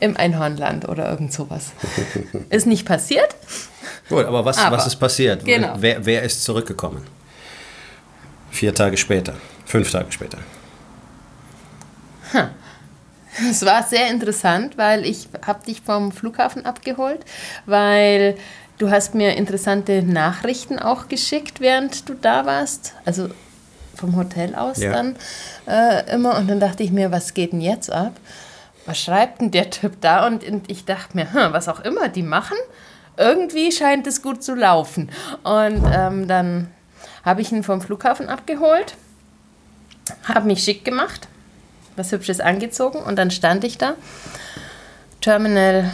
im 0.00 0.16
Einhornland 0.16 0.88
oder 0.88 1.08
irgend 1.10 1.32
sowas. 1.32 1.72
ist 2.50 2.66
nicht 2.66 2.86
passiert. 2.86 3.34
Gut, 4.08 4.24
aber 4.24 4.44
was, 4.44 4.58
aber, 4.58 4.76
was 4.76 4.86
ist 4.86 4.96
passiert? 4.96 5.44
Genau. 5.44 5.76
Wer, 5.78 6.04
wer 6.04 6.22
ist 6.22 6.42
zurückgekommen? 6.42 7.06
Vier 8.52 8.74
Tage 8.74 8.96
später. 8.96 9.34
Fünf 9.64 9.90
Tage 9.90 10.12
später. 10.12 10.38
Es 13.50 13.64
war 13.64 13.82
sehr 13.82 14.10
interessant, 14.10 14.76
weil 14.76 15.06
ich 15.06 15.28
habe 15.46 15.64
dich 15.64 15.80
vom 15.80 16.12
Flughafen 16.12 16.66
abgeholt, 16.66 17.24
weil 17.64 18.36
du 18.76 18.90
hast 18.90 19.14
mir 19.14 19.36
interessante 19.36 20.02
Nachrichten 20.02 20.78
auch 20.78 21.08
geschickt, 21.08 21.60
während 21.60 22.10
du 22.10 22.14
da 22.14 22.44
warst. 22.44 22.94
Also 23.06 23.30
vom 23.94 24.16
Hotel 24.16 24.54
aus 24.54 24.78
ja. 24.78 24.92
dann 24.92 25.16
äh, 25.66 26.12
immer. 26.12 26.36
Und 26.36 26.48
dann 26.48 26.60
dachte 26.60 26.82
ich 26.82 26.92
mir, 26.92 27.10
was 27.10 27.32
geht 27.32 27.52
denn 27.52 27.62
jetzt 27.62 27.90
ab? 27.90 28.12
Was 28.84 29.00
schreibt 29.00 29.40
denn 29.40 29.50
der 29.50 29.70
Typ 29.70 30.00
da? 30.02 30.26
Und, 30.26 30.44
und 30.44 30.70
ich 30.70 30.84
dachte 30.84 31.16
mir, 31.16 31.32
hm, 31.32 31.54
was 31.54 31.68
auch 31.68 31.80
immer 31.80 32.08
die 32.08 32.22
machen, 32.22 32.56
irgendwie 33.16 33.72
scheint 33.72 34.06
es 34.06 34.20
gut 34.20 34.42
zu 34.42 34.54
laufen. 34.54 35.10
Und 35.42 35.82
ähm, 35.94 36.28
dann 36.28 36.68
habe 37.24 37.40
ich 37.40 37.52
ihn 37.52 37.62
vom 37.62 37.80
Flughafen 37.80 38.28
abgeholt 38.28 38.96
habe 40.24 40.46
mich 40.46 40.64
schick 40.64 40.84
gemacht, 40.84 41.28
was 41.96 42.12
Hübsches 42.12 42.40
angezogen 42.40 42.98
und 42.98 43.16
dann 43.16 43.30
stand 43.30 43.64
ich 43.64 43.78
da. 43.78 43.94
Terminal 45.20 45.90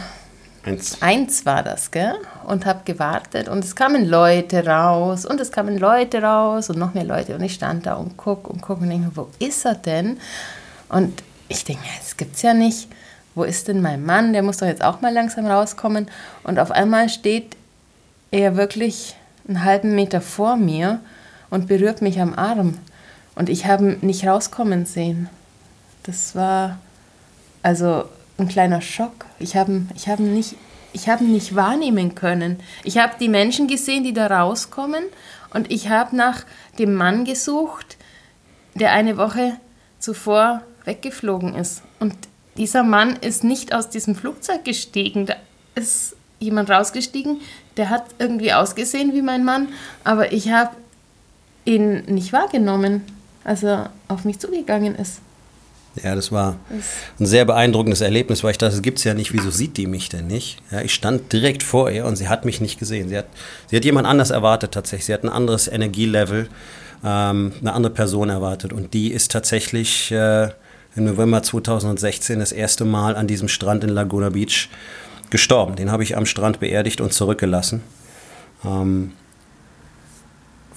1 0.99 1.45
war 1.45 1.63
das, 1.63 1.91
gell? 1.91 2.15
Und 2.45 2.65
habe 2.65 2.81
gewartet 2.85 3.47
und 3.47 3.63
es 3.63 3.75
kamen 3.75 4.07
Leute 4.07 4.65
raus 4.65 5.25
und 5.25 5.39
es 5.39 5.51
kamen 5.51 5.77
Leute 5.77 6.21
raus 6.21 6.69
und 6.69 6.77
noch 6.77 6.93
mehr 6.93 7.03
Leute 7.03 7.35
und 7.35 7.41
ich 7.41 7.53
stand 7.53 7.85
da 7.85 7.93
und 7.93 8.17
guck 8.17 8.49
und 8.49 8.61
guck 8.61 8.81
und 8.81 8.89
denke, 8.89 9.11
wo 9.15 9.29
ist 9.39 9.65
er 9.65 9.75
denn? 9.75 10.19
Und 10.89 11.23
ich 11.47 11.63
denke, 11.63 11.83
das 11.99 12.17
gibt's 12.17 12.41
ja 12.41 12.53
nicht. 12.53 12.89
Wo 13.35 13.43
ist 13.43 13.67
denn 13.67 13.81
mein 13.81 14.03
Mann? 14.03 14.33
Der 14.33 14.41
muss 14.41 14.57
doch 14.57 14.67
jetzt 14.67 14.83
auch 14.83 15.01
mal 15.01 15.13
langsam 15.13 15.45
rauskommen. 15.45 16.09
Und 16.43 16.59
auf 16.59 16.71
einmal 16.71 17.09
steht 17.09 17.55
er 18.31 18.57
wirklich 18.57 19.15
einen 19.47 19.63
halben 19.63 19.95
Meter 19.95 20.19
vor 20.19 20.57
mir 20.57 20.99
und 21.49 21.67
berührt 21.67 22.01
mich 22.01 22.19
am 22.19 22.33
Arm. 22.33 22.77
Und 23.35 23.49
ich 23.49 23.65
habe 23.65 23.97
nicht 24.01 24.25
rauskommen 24.25 24.85
sehen. 24.85 25.29
Das 26.03 26.35
war 26.35 26.79
also 27.63 28.05
ein 28.37 28.47
kleiner 28.47 28.81
Schock. 28.81 29.25
Ich 29.39 29.55
habe 29.55 29.83
ich 29.95 30.07
hab 30.07 30.19
nicht, 30.19 30.55
hab 31.07 31.21
nicht 31.21 31.55
wahrnehmen 31.55 32.15
können. 32.15 32.59
Ich 32.83 32.97
habe 32.97 33.13
die 33.19 33.29
Menschen 33.29 33.67
gesehen, 33.67 34.03
die 34.03 34.13
da 34.13 34.27
rauskommen. 34.27 35.03
Und 35.53 35.71
ich 35.71 35.89
habe 35.89 36.15
nach 36.15 36.45
dem 36.77 36.93
Mann 36.93 37.25
gesucht, 37.25 37.97
der 38.75 38.91
eine 38.91 39.17
Woche 39.17 39.53
zuvor 39.99 40.61
weggeflogen 40.85 41.55
ist. 41.55 41.81
Und 41.99 42.15
dieser 42.57 42.83
Mann 42.83 43.15
ist 43.17 43.43
nicht 43.43 43.73
aus 43.73 43.89
diesem 43.89 44.15
Flugzeug 44.15 44.63
gestiegen. 44.63 45.25
Da 45.25 45.35
ist 45.75 46.15
jemand 46.39 46.69
rausgestiegen, 46.69 47.41
der 47.77 47.89
hat 47.89 48.05
irgendwie 48.17 48.53
ausgesehen 48.53 49.13
wie 49.13 49.21
mein 49.21 49.43
Mann, 49.43 49.69
aber 50.03 50.31
ich 50.31 50.51
habe 50.51 50.71
ihn 51.69 52.03
nicht 52.05 52.33
wahrgenommen 52.33 53.03
als 53.43 53.63
er 53.63 53.91
auf 54.07 54.25
mich 54.25 54.39
zugegangen 54.39 54.95
ist. 54.95 55.21
Ja, 56.03 56.13
das 56.13 56.31
war 56.31 56.57
ein 57.19 57.25
sehr 57.25 57.45
beeindruckendes 57.45 58.01
Erlebnis, 58.01 58.43
weil 58.43 58.51
ich 58.51 58.57
dachte, 58.59 58.73
das 58.73 58.83
gibt 58.83 58.99
es 58.99 59.03
ja 59.05 59.15
nicht, 59.15 59.33
wieso 59.33 59.49
sieht 59.49 59.75
die 59.75 59.87
mich 59.87 60.07
denn 60.07 60.27
nicht? 60.27 60.61
Ja, 60.71 60.81
ich 60.81 60.93
stand 60.93 61.33
direkt 61.33 61.63
vor 61.63 61.89
ihr 61.89 62.05
und 62.05 62.15
sie 62.15 62.29
hat 62.29 62.45
mich 62.45 62.61
nicht 62.61 62.77
gesehen. 62.77 63.09
Sie 63.09 63.17
hat, 63.17 63.25
sie 63.67 63.75
hat 63.75 63.85
jemand 63.85 64.07
anders 64.07 64.29
erwartet 64.29 64.71
tatsächlich. 64.71 65.07
Sie 65.07 65.13
hat 65.13 65.23
ein 65.23 65.29
anderes 65.29 65.67
Energielevel, 65.67 66.47
ähm, 67.03 67.53
eine 67.59 67.73
andere 67.73 67.91
Person 67.91 68.29
erwartet. 68.29 68.71
Und 68.71 68.93
die 68.93 69.11
ist 69.11 69.31
tatsächlich 69.31 70.11
äh, 70.11 70.49
im 70.95 71.05
November 71.05 71.41
2016 71.41 72.39
das 72.39 72.51
erste 72.51 72.85
Mal 72.85 73.15
an 73.15 73.25
diesem 73.25 73.47
Strand 73.47 73.83
in 73.83 73.89
Laguna 73.89 74.29
Beach 74.29 74.69
gestorben. 75.31 75.75
Den 75.75 75.91
habe 75.91 76.03
ich 76.03 76.15
am 76.15 76.27
Strand 76.27 76.59
beerdigt 76.59 77.01
und 77.01 77.13
zurückgelassen. 77.13 77.81
Ähm, 78.63 79.13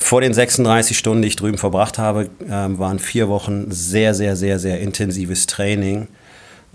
vor 0.02 0.20
den 0.20 0.34
36 0.34 0.98
Stunden, 0.98 1.22
die 1.22 1.28
ich 1.28 1.36
drüben 1.36 1.58
verbracht 1.58 1.98
habe, 1.98 2.28
ähm, 2.48 2.78
waren 2.78 2.98
vier 2.98 3.28
Wochen 3.28 3.70
sehr, 3.70 4.14
sehr, 4.14 4.36
sehr, 4.36 4.58
sehr 4.58 4.80
intensives 4.80 5.46
Training, 5.46 6.08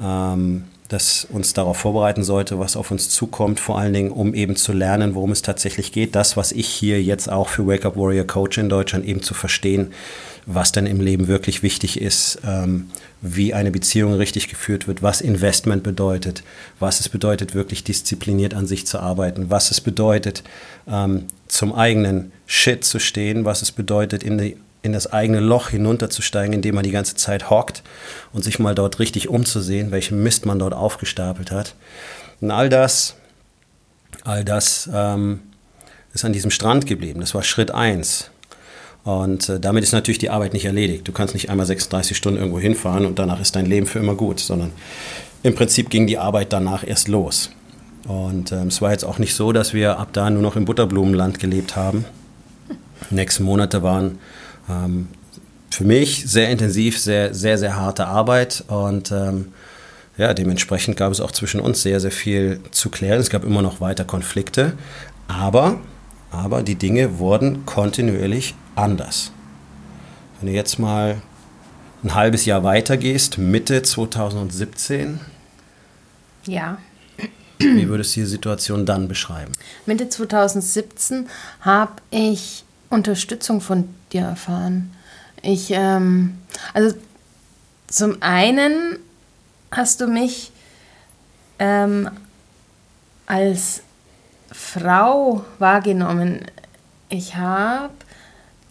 ähm, 0.02 0.66
das 0.88 1.28
uns 1.30 1.54
darauf 1.54 1.78
vorbereiten 1.78 2.24
sollte, 2.24 2.60
was 2.60 2.78
auf 2.78 2.92
uns 2.92 3.10
zukommt, 3.10 3.60
vor 3.60 3.78
allen 3.78 3.94
Dingen, 3.94 4.12
um 4.12 4.34
eben 4.34 4.56
zu 4.56 4.72
lernen, 4.72 5.16
worum 5.16 5.32
es 5.32 5.42
tatsächlich 5.42 5.92
geht. 5.92 6.16
Das, 6.16 6.38
was 6.38 6.52
ich 6.52 6.68
hier 6.68 7.02
jetzt 7.02 7.30
auch 7.30 7.50
für 7.50 7.68
Wake 7.68 7.86
Up 7.86 7.98
Warrior 7.98 8.26
Coach 8.26 8.58
in 8.58 8.70
Deutschland 8.70 9.06
eben 9.06 9.22
zu 9.22 9.34
verstehen, 9.34 9.92
was 10.46 10.72
denn 10.72 10.86
im 10.86 11.02
Leben 11.02 11.28
wirklich 11.28 11.62
wichtig 11.62 12.00
ist, 12.00 12.40
ähm, 12.46 12.90
wie 13.22 13.54
eine 13.54 13.70
Beziehung 13.70 14.14
richtig 14.14 14.48
geführt 14.48 14.88
wird, 14.88 15.04
was 15.04 15.20
Investment 15.20 15.84
bedeutet, 15.84 16.42
was 16.80 17.02
es 17.02 17.10
bedeutet, 17.10 17.54
wirklich 17.54 17.84
diszipliniert 17.84 18.54
an 18.54 18.66
sich 18.66 18.88
zu 18.88 19.00
arbeiten, 19.00 19.50
was 19.50 19.72
es 19.72 19.82
bedeutet, 19.82 20.44
ähm, 20.88 21.26
zum 21.50 21.74
eigenen 21.74 22.32
Shit 22.46 22.86
zu 22.86 23.00
stehen, 23.00 23.44
was 23.44 23.62
es 23.62 23.74
bedeutet, 23.74 24.24
in, 24.24 24.38
die, 24.38 24.58
in 24.82 24.94
das 24.94 25.12
eigene 25.12 25.40
Loch 25.40 25.70
hinunterzusteigen, 25.70 26.54
indem 26.54 26.76
man 26.76 26.84
die 26.84 26.92
ganze 26.92 27.16
Zeit 27.16 27.50
hockt 27.50 27.84
und 28.34 28.44
sich 28.44 28.60
mal 28.60 28.76
dort 28.76 29.00
richtig 29.00 29.28
umzusehen, 29.30 29.92
welchen 29.92 30.22
Mist 30.24 30.46
man 30.46 30.60
dort 30.60 30.74
aufgestapelt 30.74 31.52
hat. 31.52 31.76
Und 32.42 32.52
all 32.52 32.70
das, 32.70 33.16
all 34.24 34.46
das 34.46 34.90
ähm, 34.94 35.42
ist 36.14 36.26
an 36.26 36.34
diesem 36.34 36.52
Strand 36.52 36.86
geblieben. 36.86 37.20
Das 37.20 37.34
war 37.34 37.44
Schritt 37.44 37.72
1. 37.72 38.30
Und 39.04 39.50
äh, 39.50 39.60
damit 39.60 39.84
ist 39.84 39.94
natürlich 39.94 40.20
die 40.20 40.30
Arbeit 40.30 40.54
nicht 40.54 40.66
erledigt. 40.66 41.08
Du 41.08 41.12
kannst 41.12 41.34
nicht 41.34 41.50
einmal 41.50 41.66
36 41.66 42.16
Stunden 42.16 42.40
irgendwo 42.40 42.60
hinfahren 42.60 43.06
und 43.06 43.20
danach 43.20 43.40
ist 43.40 43.56
dein 43.56 43.66
Leben 43.66 43.88
für 43.88 44.00
immer 44.00 44.16
gut, 44.16 44.40
sondern 44.40 44.72
im 45.44 45.56
Prinzip 45.56 45.90
ging 45.90 46.08
die 46.08 46.18
Arbeit 46.18 46.52
danach 46.52 46.86
erst 46.86 47.08
los. 47.08 47.52
Und 48.08 48.52
ähm, 48.52 48.68
es 48.68 48.82
war 48.82 48.92
jetzt 48.92 49.06
auch 49.06 49.18
nicht 49.18 49.34
so, 49.34 49.52
dass 49.52 49.74
wir 49.74 49.98
ab 49.98 50.10
da 50.14 50.30
nur 50.30 50.42
noch 50.42 50.56
im 50.56 50.66
Butterblumenland 50.66 51.40
gelebt 51.40 51.76
haben. 51.76 52.06
Die 53.10 53.16
nächsten 53.16 53.44
Monate 53.44 53.84
waren 53.84 54.20
ähm, 54.70 55.08
für 55.70 55.84
mich 55.84 56.30
sehr 56.30 56.50
intensiv, 56.50 57.00
sehr, 57.00 57.34
sehr, 57.34 57.58
sehr 57.58 57.76
harte 57.76 58.08
Arbeit 58.08 58.64
und 58.68 59.12
ähm, 59.12 59.52
ja, 60.18 60.34
dementsprechend 60.34 60.98
gab 60.98 61.12
es 61.12 61.22
auch 61.22 61.32
zwischen 61.32 61.60
uns 61.60 61.84
sehr, 61.84 62.00
sehr 62.00 62.12
viel 62.12 62.60
zu 62.72 62.90
klären. 62.90 63.20
Es 63.20 63.30
gab 63.30 63.44
immer 63.44 63.62
noch 63.62 63.80
weiter 63.82 64.04
Konflikte, 64.04 64.74
Aber, 65.28 65.80
aber 66.32 66.64
die 66.64 66.76
Dinge 66.76 67.20
wurden 67.20 67.66
kontinuierlich 67.66 68.56
anders. 68.76 69.32
Wenn 70.40 70.50
du 70.50 70.56
jetzt 70.56 70.80
mal 70.80 71.22
ein 72.04 72.16
halbes 72.16 72.46
Jahr 72.46 72.64
weiter 72.64 72.98
gehst, 72.98 73.38
Mitte 73.38 73.82
2017. 73.82 75.20
Ja. 76.46 76.78
Wie 77.60 77.90
würdest 77.90 78.16
du 78.16 78.22
die 78.22 78.26
Situation 78.28 78.86
dann 78.86 79.08
beschreiben? 79.08 79.52
Mitte 79.86 80.10
2017 80.10 81.28
habe 81.62 81.94
ich 82.12 82.64
Unterstützung 82.90 83.62
von 83.62 83.90
dir 84.14 84.22
erfahren. 84.22 84.94
Ich, 85.42 85.72
ähm, 85.72 86.38
also 86.74 86.96
zum 87.88 88.22
einen 88.22 89.00
hast 89.72 90.02
du 90.02 90.08
mich 90.08 90.52
ähm, 91.60 92.10
als 93.26 93.82
Frau 94.52 95.46
wahrgenommen. 95.60 96.46
Ich 97.10 97.36
habe 97.36 97.94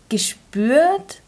gespürt, 0.08 1.20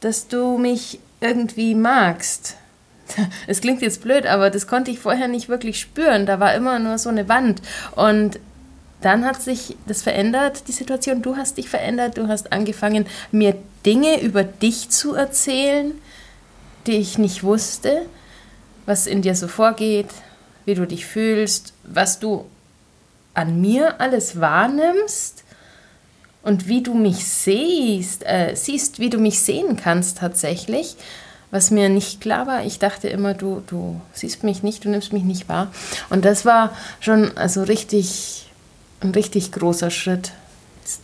dass 0.00 0.28
du 0.28 0.58
mich 0.58 1.00
irgendwie 1.20 1.74
magst. 1.74 2.56
Es 3.46 3.60
klingt 3.60 3.82
jetzt 3.82 4.02
blöd, 4.02 4.26
aber 4.26 4.50
das 4.50 4.66
konnte 4.66 4.90
ich 4.90 4.98
vorher 4.98 5.28
nicht 5.28 5.48
wirklich 5.48 5.80
spüren. 5.80 6.26
Da 6.26 6.40
war 6.40 6.54
immer 6.54 6.78
nur 6.78 6.98
so 6.98 7.08
eine 7.08 7.28
Wand. 7.28 7.62
Und 7.94 8.40
dann 9.06 9.24
hat 9.24 9.40
sich 9.40 9.76
das 9.86 10.02
verändert, 10.02 10.66
die 10.66 10.72
Situation. 10.72 11.22
Du 11.22 11.36
hast 11.36 11.58
dich 11.58 11.68
verändert. 11.68 12.18
Du 12.18 12.26
hast 12.26 12.52
angefangen, 12.52 13.06
mir 13.30 13.56
Dinge 13.86 14.20
über 14.20 14.42
dich 14.42 14.90
zu 14.90 15.14
erzählen, 15.14 15.92
die 16.88 16.96
ich 16.96 17.16
nicht 17.16 17.44
wusste, 17.44 18.06
was 18.84 19.06
in 19.06 19.22
dir 19.22 19.36
so 19.36 19.46
vorgeht, 19.46 20.08
wie 20.64 20.74
du 20.74 20.86
dich 20.86 21.06
fühlst, 21.06 21.72
was 21.84 22.18
du 22.18 22.46
an 23.32 23.60
mir 23.60 24.00
alles 24.00 24.40
wahrnimmst 24.40 25.44
und 26.42 26.66
wie 26.66 26.82
du 26.82 26.94
mich 26.94 27.24
siehst, 27.24 28.26
äh, 28.26 28.56
siehst, 28.56 28.98
wie 28.98 29.10
du 29.10 29.18
mich 29.18 29.40
sehen 29.40 29.76
kannst 29.76 30.18
tatsächlich, 30.18 30.96
was 31.52 31.70
mir 31.70 31.88
nicht 31.88 32.20
klar 32.20 32.48
war. 32.48 32.64
Ich 32.64 32.80
dachte 32.80 33.06
immer, 33.06 33.34
du, 33.34 33.62
du 33.68 34.00
siehst 34.12 34.42
mich 34.42 34.64
nicht, 34.64 34.84
du 34.84 34.88
nimmst 34.88 35.12
mich 35.12 35.22
nicht 35.22 35.48
wahr. 35.48 35.70
Und 36.10 36.24
das 36.24 36.44
war 36.44 36.76
schon 36.98 37.36
also 37.36 37.62
richtig, 37.62 38.45
ein 39.00 39.10
richtig 39.10 39.52
großer 39.52 39.90
Schritt, 39.90 40.32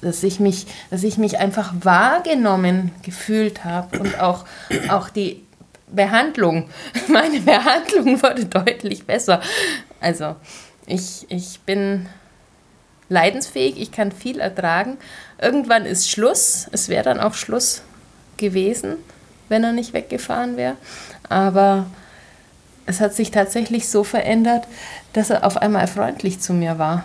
dass 0.00 0.22
ich 0.22 0.40
mich, 0.40 0.66
dass 0.90 1.02
ich 1.02 1.18
mich 1.18 1.38
einfach 1.38 1.72
wahrgenommen 1.80 2.92
gefühlt 3.02 3.64
habe 3.64 3.99
und 3.99 4.20
auch, 4.20 4.44
auch 4.88 5.08
die 5.08 5.42
Behandlung, 5.88 6.70
meine 7.08 7.40
Behandlung 7.40 8.22
wurde 8.22 8.46
deutlich 8.46 9.04
besser. 9.04 9.40
Also 10.00 10.37
ich, 10.87 11.26
ich 11.28 11.61
bin 11.61 12.08
leidensfähig, 13.08 13.80
ich 13.80 13.92
kann 13.92 14.11
viel 14.11 14.40
ertragen. 14.40 14.96
Irgendwann 15.40 15.87
ist 15.87 16.11
Schluss. 16.11 16.68
Es 16.72 16.88
wäre 16.88 17.04
dann 17.04 17.20
auch 17.20 17.34
Schluss 17.34 17.82
gewesen, 18.37 18.96
wenn 19.49 19.64
er 19.64 19.72
nicht 19.72 19.92
weggefahren 19.92 20.56
wäre. 20.56 20.76
Aber 21.28 21.87
es 22.87 23.00
hat 23.00 23.14
sich 23.14 23.30
tatsächlich 23.30 23.88
so 23.88 24.02
verändert, 24.02 24.66
dass 25.12 25.30
er 25.30 25.44
auf 25.44 25.56
einmal 25.58 25.87
freundlich 25.87 26.40
zu 26.40 26.52
mir 26.52 26.78
war. 26.78 27.04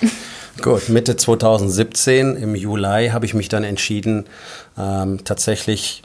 Gut, 0.62 0.88
Mitte 0.88 1.16
2017 1.16 2.36
im 2.36 2.54
Juli 2.54 3.08
habe 3.08 3.26
ich 3.26 3.34
mich 3.34 3.48
dann 3.48 3.64
entschieden, 3.64 4.26
ähm, 4.78 5.24
tatsächlich 5.24 6.02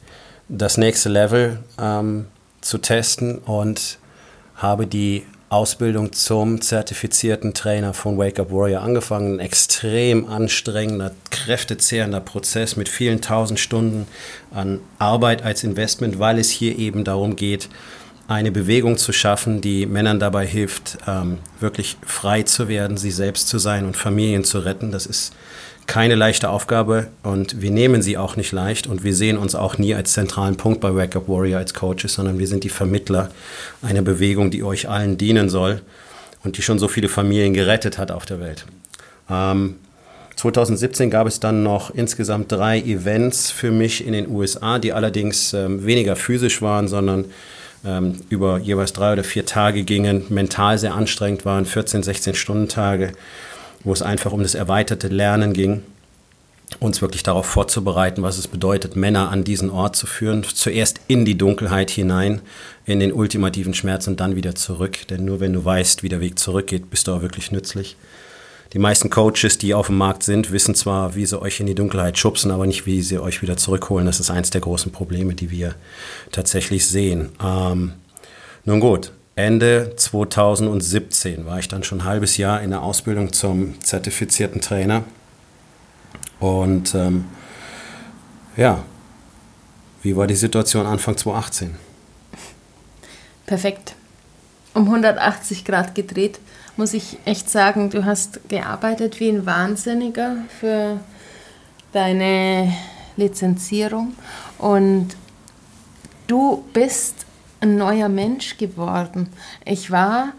das 0.48 0.78
nächste 0.78 1.10
Level 1.10 1.60
ähm, 1.80 2.28
zu 2.62 2.78
testen 2.78 3.40
und 3.40 3.98
habe 4.56 4.88
die 4.88 5.26
Ausbildung 5.50 6.12
zum 6.12 6.62
zertifizierten 6.62 7.54
Trainer 7.54 7.94
von 7.94 8.18
Wake 8.18 8.40
Up 8.40 8.52
Warrior 8.52 8.82
angefangen. 8.82 9.36
Ein 9.36 9.40
extrem 9.40 10.28
anstrengender, 10.28 11.12
kräftezehrender 11.30 12.20
Prozess 12.20 12.76
mit 12.76 12.90
vielen 12.90 13.22
tausend 13.22 13.60
Stunden 13.60 14.08
an 14.52 14.80
Arbeit 14.98 15.44
als 15.44 15.64
Investment, 15.64 16.20
weil 16.20 16.40
es 16.40 16.50
hier 16.50 16.78
eben 16.78 17.04
darum 17.04 17.36
geht, 17.36 17.70
eine 18.28 18.52
Bewegung 18.52 18.98
zu 18.98 19.12
schaffen, 19.12 19.62
die 19.62 19.86
Männern 19.86 20.20
dabei 20.20 20.46
hilft, 20.48 20.98
ähm, 21.08 21.38
wirklich 21.60 21.98
frei 22.06 22.44
zu 22.44 22.68
werden, 22.68 22.98
sie 22.98 23.12
selbst 23.12 23.48
zu 23.48 23.60
sein 23.60 23.86
und 23.86 23.96
Familien 23.96 24.44
zu 24.44 24.60
retten. 24.60 24.92
Das 24.92 25.06
ist 25.06 25.34
keine 25.88 26.16
leichte 26.16 26.50
Aufgabe 26.50 27.08
und 27.22 27.62
wir 27.62 27.70
nehmen 27.70 28.02
sie 28.02 28.18
auch 28.18 28.36
nicht 28.36 28.52
leicht 28.52 28.88
und 28.88 29.04
wir 29.04 29.14
sehen 29.16 29.38
uns 29.38 29.54
auch 29.54 29.78
nie 29.78 29.94
als 29.94 30.14
zentralen 30.14 30.58
Punkt 30.58 30.82
bei 30.82 30.96
Wake 30.96 31.16
Up 31.16 31.28
Warrior 31.28 31.60
als 31.60 31.76
Coaches, 31.76 32.14
sondern 32.14 32.40
wir 32.40 32.48
sind 32.48 32.64
die 32.64 32.70
Vermittler 32.70 33.30
einer 33.84 34.02
Bewegung, 34.02 34.50
die 34.50 34.64
euch 34.64 34.90
allen 34.90 35.18
dienen 35.18 35.50
soll 35.50 35.82
und 36.44 36.58
die 36.58 36.64
schon 36.64 36.80
so 36.80 36.88
viele 36.88 37.10
Familien 37.10 37.54
gerettet 37.54 38.00
hat 38.00 38.10
auf 38.10 38.26
der 38.26 38.40
Welt. 38.40 38.66
Ähm, 39.30 39.76
2017 40.36 41.10
gab 41.12 41.28
es 41.28 41.40
dann 41.40 41.64
noch 41.64 41.92
insgesamt 41.92 42.52
drei 42.52 42.80
Events 42.80 43.52
für 43.52 43.72
mich 43.72 44.06
in 44.06 44.14
den 44.14 44.30
USA, 44.30 44.80
die 44.80 44.92
allerdings 44.92 45.54
ähm, 45.54 45.86
weniger 45.86 46.16
physisch 46.16 46.62
waren, 46.62 46.88
sondern 46.88 47.26
ähm, 47.86 48.22
über 48.30 48.60
jeweils 48.60 48.94
drei 48.94 49.14
oder 49.14 49.24
vier 49.24 49.46
Tage 49.46 49.84
gingen, 49.84 50.26
mental 50.30 50.78
sehr 50.78 50.96
anstrengend 50.96 51.46
waren, 51.46 51.66
14, 51.66 52.04
16 52.04 52.36
Stunden 52.36 52.68
Tage 52.68 53.14
wo 53.86 53.94
es 53.94 54.02
einfach 54.02 54.34
um 54.34 54.42
das 54.44 54.56
erweiterte 54.56 55.08
Lernen 55.08 55.54
ging, 55.54 55.84
uns 56.80 57.02
wirklich 57.02 57.24
darauf 57.24 57.46
vorzubereiten, 57.46 58.24
was 58.24 58.38
es 58.38 58.48
bedeutet, 58.48 58.96
Männer 58.96 59.30
an 59.30 59.44
diesen 59.44 59.70
Ort 59.70 59.96
zu 59.96 60.08
führen. 60.08 60.44
Zuerst 60.44 61.00
in 61.08 61.24
die 61.24 61.38
Dunkelheit 61.38 61.92
hinein, 61.92 62.42
in 62.86 63.00
den 63.00 63.14
ultimativen 63.14 63.74
Schmerz 63.74 64.08
und 64.08 64.20
dann 64.20 64.36
wieder 64.36 64.56
zurück. 64.56 65.08
Denn 65.08 65.24
nur 65.24 65.40
wenn 65.40 65.54
du 65.54 65.64
weißt, 65.64 66.04
wie 66.04 66.10
der 66.10 66.20
Weg 66.20 66.40
zurückgeht, 66.40 66.90
bist 66.90 67.08
du 67.08 67.14
auch 67.14 67.22
wirklich 67.22 67.52
nützlich. 67.52 67.96
Die 68.76 68.80
meisten 68.80 69.10
Coaches, 69.10 69.58
die 69.58 69.74
auf 69.74 69.88
dem 69.88 69.98
Markt 69.98 70.24
sind, 70.24 70.52
wissen 70.52 70.76
zwar, 70.76 71.16
wie 71.16 71.26
sie 71.26 71.42
euch 71.42 71.62
in 71.62 71.66
die 71.66 71.76
Dunkelheit 71.76 72.18
schubsen, 72.18 72.52
aber 72.52 72.68
nicht, 72.68 72.86
wie 72.86 73.02
sie 73.02 73.20
euch 73.20 73.42
wieder 73.42 73.56
zurückholen. 73.56 74.06
Das 74.06 74.20
ist 74.20 74.30
eines 74.30 74.50
der 74.50 74.60
großen 74.60 74.92
Probleme, 74.92 75.34
die 75.34 75.50
wir 75.50 75.76
tatsächlich 76.34 76.86
sehen. 76.86 77.30
Ähm, 77.42 77.94
nun 78.66 78.82
gut, 78.82 79.14
Ende 79.38 79.94
2017 79.96 81.46
war 81.46 81.58
ich 81.58 81.70
dann 81.70 81.84
schon 81.84 82.02
ein 82.02 82.04
halbes 82.04 82.36
Jahr 82.36 82.62
in 82.62 82.72
der 82.72 82.82
Ausbildung 82.82 83.32
zum 83.32 83.82
zertifizierten 83.82 84.60
Trainer. 84.60 85.06
Und 86.42 86.94
ähm, 86.96 87.24
ja, 88.58 88.84
wie 90.02 90.18
war 90.18 90.28
die 90.28 90.36
Situation 90.36 90.86
Anfang 90.86 91.16
2018? 91.16 91.76
Perfekt. 93.46 93.96
Um 94.76 94.88
180 94.88 95.64
Grad 95.64 95.96
gedreht, 95.96 96.40
muss 96.76 96.94
ich 96.94 97.18
echt 97.24 97.50
sagen, 97.50 97.90
du 97.90 98.04
hast 98.04 98.50
gearbeitet 98.50 99.22
wie 99.22 99.30
ein 99.30 99.46
Wahnsinniger 99.46 100.36
für 100.60 101.00
deine 101.94 102.74
Lizenzierung 103.16 104.14
und 104.58 105.16
du 106.28 106.66
bist 106.74 107.26
ein 107.62 107.78
neuer 107.78 108.10
Mensch 108.10 108.58
geworden. 108.58 109.30
Ich 109.64 109.92
war 109.92 110.34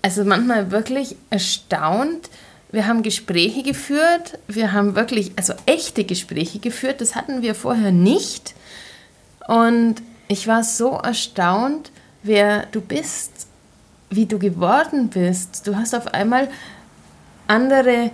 also 0.00 0.24
manchmal 0.24 0.70
wirklich 0.70 1.16
erstaunt. 1.28 2.30
Wir 2.72 2.86
haben 2.86 3.02
Gespräche 3.02 3.62
geführt, 3.62 4.38
wir 4.48 4.72
haben 4.72 4.96
wirklich, 4.96 5.32
also 5.36 5.52
echte 5.66 6.04
Gespräche 6.04 6.60
geführt, 6.60 7.02
das 7.02 7.14
hatten 7.14 7.42
wir 7.42 7.54
vorher 7.54 7.92
nicht. 7.92 8.54
Und 9.46 9.96
ich 10.28 10.46
war 10.46 10.64
so 10.64 10.92
erstaunt, 10.92 11.90
wer 12.22 12.66
du 12.72 12.80
bist, 12.80 13.45
wie 14.10 14.26
du 14.26 14.38
geworden 14.38 15.08
bist. 15.08 15.66
Du 15.66 15.76
hast 15.76 15.94
auf 15.94 16.08
einmal 16.08 16.48
andere 17.46 18.10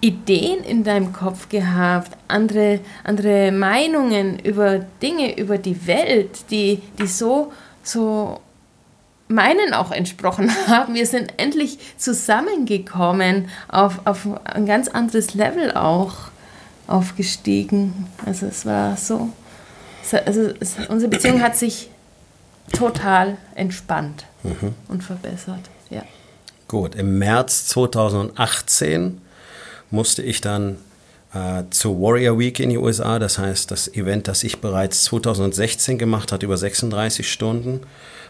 Ideen 0.00 0.64
in 0.64 0.82
deinem 0.82 1.12
Kopf 1.12 1.48
gehabt, 1.48 2.16
andere, 2.28 2.80
andere 3.04 3.52
Meinungen 3.52 4.38
über 4.38 4.78
Dinge, 5.02 5.38
über 5.38 5.58
die 5.58 5.86
Welt, 5.86 6.50
die, 6.50 6.80
die 6.98 7.06
so 7.06 7.52
so 7.82 8.40
meinen 9.28 9.74
auch 9.74 9.92
entsprochen 9.92 10.50
haben. 10.66 10.94
Wir 10.94 11.06
sind 11.06 11.34
endlich 11.36 11.78
zusammengekommen, 11.96 13.48
auf, 13.68 14.00
auf 14.04 14.26
ein 14.44 14.66
ganz 14.66 14.88
anderes 14.88 15.34
Level 15.34 15.72
auch 15.72 16.14
aufgestiegen. 16.86 18.06
Also 18.26 18.46
es 18.46 18.66
war 18.66 18.96
so, 18.96 19.30
also 20.26 20.50
es, 20.58 20.76
unsere 20.88 21.10
Beziehung 21.10 21.40
hat 21.40 21.56
sich 21.56 21.90
total 22.72 23.36
entspannt 23.54 24.26
mhm. 24.42 24.74
und 24.88 25.02
verbessert. 25.02 25.70
Ja. 25.90 26.02
Gut, 26.68 26.94
im 26.94 27.18
März 27.18 27.66
2018 27.66 29.20
musste 29.90 30.22
ich 30.22 30.40
dann 30.40 30.76
äh, 31.34 31.64
zur 31.70 32.00
Warrior 32.00 32.38
Week 32.38 32.58
in 32.60 32.70
die 32.70 32.78
USA. 32.78 33.18
Das 33.18 33.38
heißt, 33.38 33.70
das 33.70 33.88
Event, 33.88 34.28
das 34.28 34.44
ich 34.44 34.60
bereits 34.60 35.04
2016 35.04 35.98
gemacht 35.98 36.32
habe, 36.32 36.44
über 36.44 36.56
36 36.56 37.30
Stunden. 37.30 37.80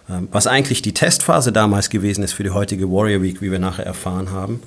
Ähm, 0.08 0.28
was 0.30 0.46
eigentlich 0.46 0.82
die 0.82 0.94
Testphase 0.94 1.52
damals 1.52 1.90
gewesen 1.90 2.24
ist 2.24 2.32
für 2.32 2.42
die 2.42 2.50
heutige 2.50 2.90
Warrior 2.90 3.22
Week, 3.22 3.42
wie 3.42 3.52
wir 3.52 3.58
nachher 3.58 3.86
erfahren 3.86 4.30
haben, 4.30 4.62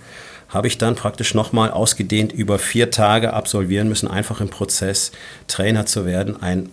habe 0.50 0.68
ich 0.68 0.78
dann 0.78 0.96
praktisch 0.96 1.34
nochmal 1.34 1.72
ausgedehnt 1.72 2.32
über 2.32 2.60
vier 2.60 2.92
Tage 2.92 3.34
absolvieren 3.34 3.90
müssen, 3.90 4.08
einfach 4.08 4.40
im 4.40 4.50
Prozess 4.50 5.12
Trainer 5.48 5.86
zu 5.86 6.06
werden. 6.06 6.42
Ein 6.42 6.70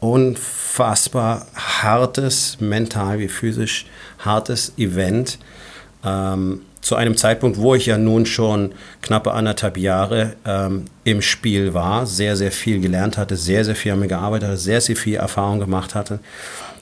unfassbar 0.00 1.46
hartes, 1.54 2.58
mental 2.60 3.18
wie 3.18 3.28
physisch 3.28 3.86
hartes 4.18 4.72
Event 4.76 5.38
Ähm, 6.04 6.60
zu 6.80 6.96
einem 6.96 7.16
Zeitpunkt, 7.16 7.58
wo 7.58 7.74
ich 7.74 7.86
ja 7.86 7.98
nun 7.98 8.24
schon 8.24 8.72
knappe 9.02 9.32
anderthalb 9.32 9.76
Jahre 9.76 10.36
ähm, 10.46 10.84
im 11.04 11.20
Spiel 11.22 11.74
war, 11.74 12.06
sehr, 12.06 12.36
sehr 12.36 12.52
viel 12.52 12.80
gelernt 12.80 13.18
hatte, 13.18 13.36
sehr, 13.36 13.64
sehr 13.64 13.74
viel 13.74 13.92
an 13.92 14.00
mir 14.00 14.08
gearbeitet 14.08 14.48
hatte, 14.48 14.58
sehr, 14.58 14.80
sehr 14.80 14.96
viel 14.96 15.16
Erfahrung 15.16 15.58
gemacht 15.58 15.94
hatte. 15.94 16.20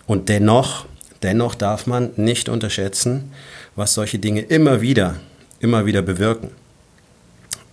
Und 0.06 0.28
dennoch, 0.28 0.86
dennoch 1.22 1.54
darf 1.54 1.86
man 1.86 2.10
nicht 2.16 2.48
unterschätzen, 2.48 3.32
was 3.74 3.94
solche 3.94 4.18
Dinge 4.18 4.42
immer 4.42 4.80
wieder, 4.80 5.16
immer 5.60 5.86
wieder 5.86 6.02
bewirken. 6.02 6.50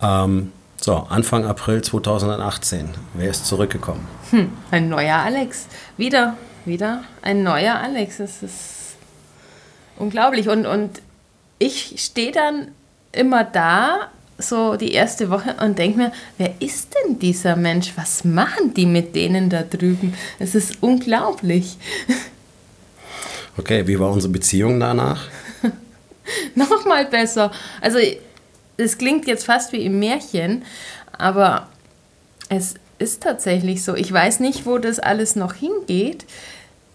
Ähm, 0.02 0.50
so, 0.84 0.96
Anfang 1.08 1.46
April 1.46 1.80
2018. 1.80 2.90
Wer 3.14 3.30
ist 3.30 3.46
zurückgekommen? 3.46 4.06
Hm, 4.32 4.52
ein 4.70 4.90
neuer 4.90 5.16
Alex. 5.16 5.66
Wieder, 5.96 6.36
wieder 6.66 7.04
ein 7.22 7.42
neuer 7.42 7.76
Alex. 7.76 8.18
Das 8.18 8.42
ist 8.42 8.96
unglaublich. 9.96 10.50
Und, 10.50 10.66
und 10.66 11.00
ich 11.58 11.94
stehe 11.96 12.32
dann 12.32 12.68
immer 13.12 13.44
da, 13.44 14.10
so 14.36 14.76
die 14.76 14.92
erste 14.92 15.30
Woche, 15.30 15.56
und 15.58 15.78
denke 15.78 15.96
mir, 15.96 16.12
wer 16.36 16.52
ist 16.60 16.94
denn 16.94 17.18
dieser 17.18 17.56
Mensch? 17.56 17.94
Was 17.96 18.22
machen 18.22 18.74
die 18.74 18.84
mit 18.84 19.14
denen 19.14 19.48
da 19.48 19.62
drüben? 19.62 20.12
Es 20.38 20.54
ist 20.54 20.82
unglaublich. 20.82 21.78
Okay, 23.56 23.86
wie 23.86 23.98
war 23.98 24.10
unsere 24.10 24.34
Beziehung 24.34 24.78
danach? 24.78 25.28
Nochmal 26.54 27.06
besser. 27.06 27.50
Also 27.80 28.00
es 28.76 28.98
klingt 28.98 29.26
jetzt 29.26 29.44
fast 29.44 29.72
wie 29.72 29.84
im 29.84 29.98
Märchen, 29.98 30.64
aber 31.12 31.68
es 32.48 32.74
ist 32.98 33.22
tatsächlich 33.22 33.84
so. 33.84 33.94
Ich 33.94 34.12
weiß 34.12 34.40
nicht, 34.40 34.66
wo 34.66 34.78
das 34.78 34.98
alles 34.98 35.36
noch 35.36 35.54
hingeht. 35.54 36.24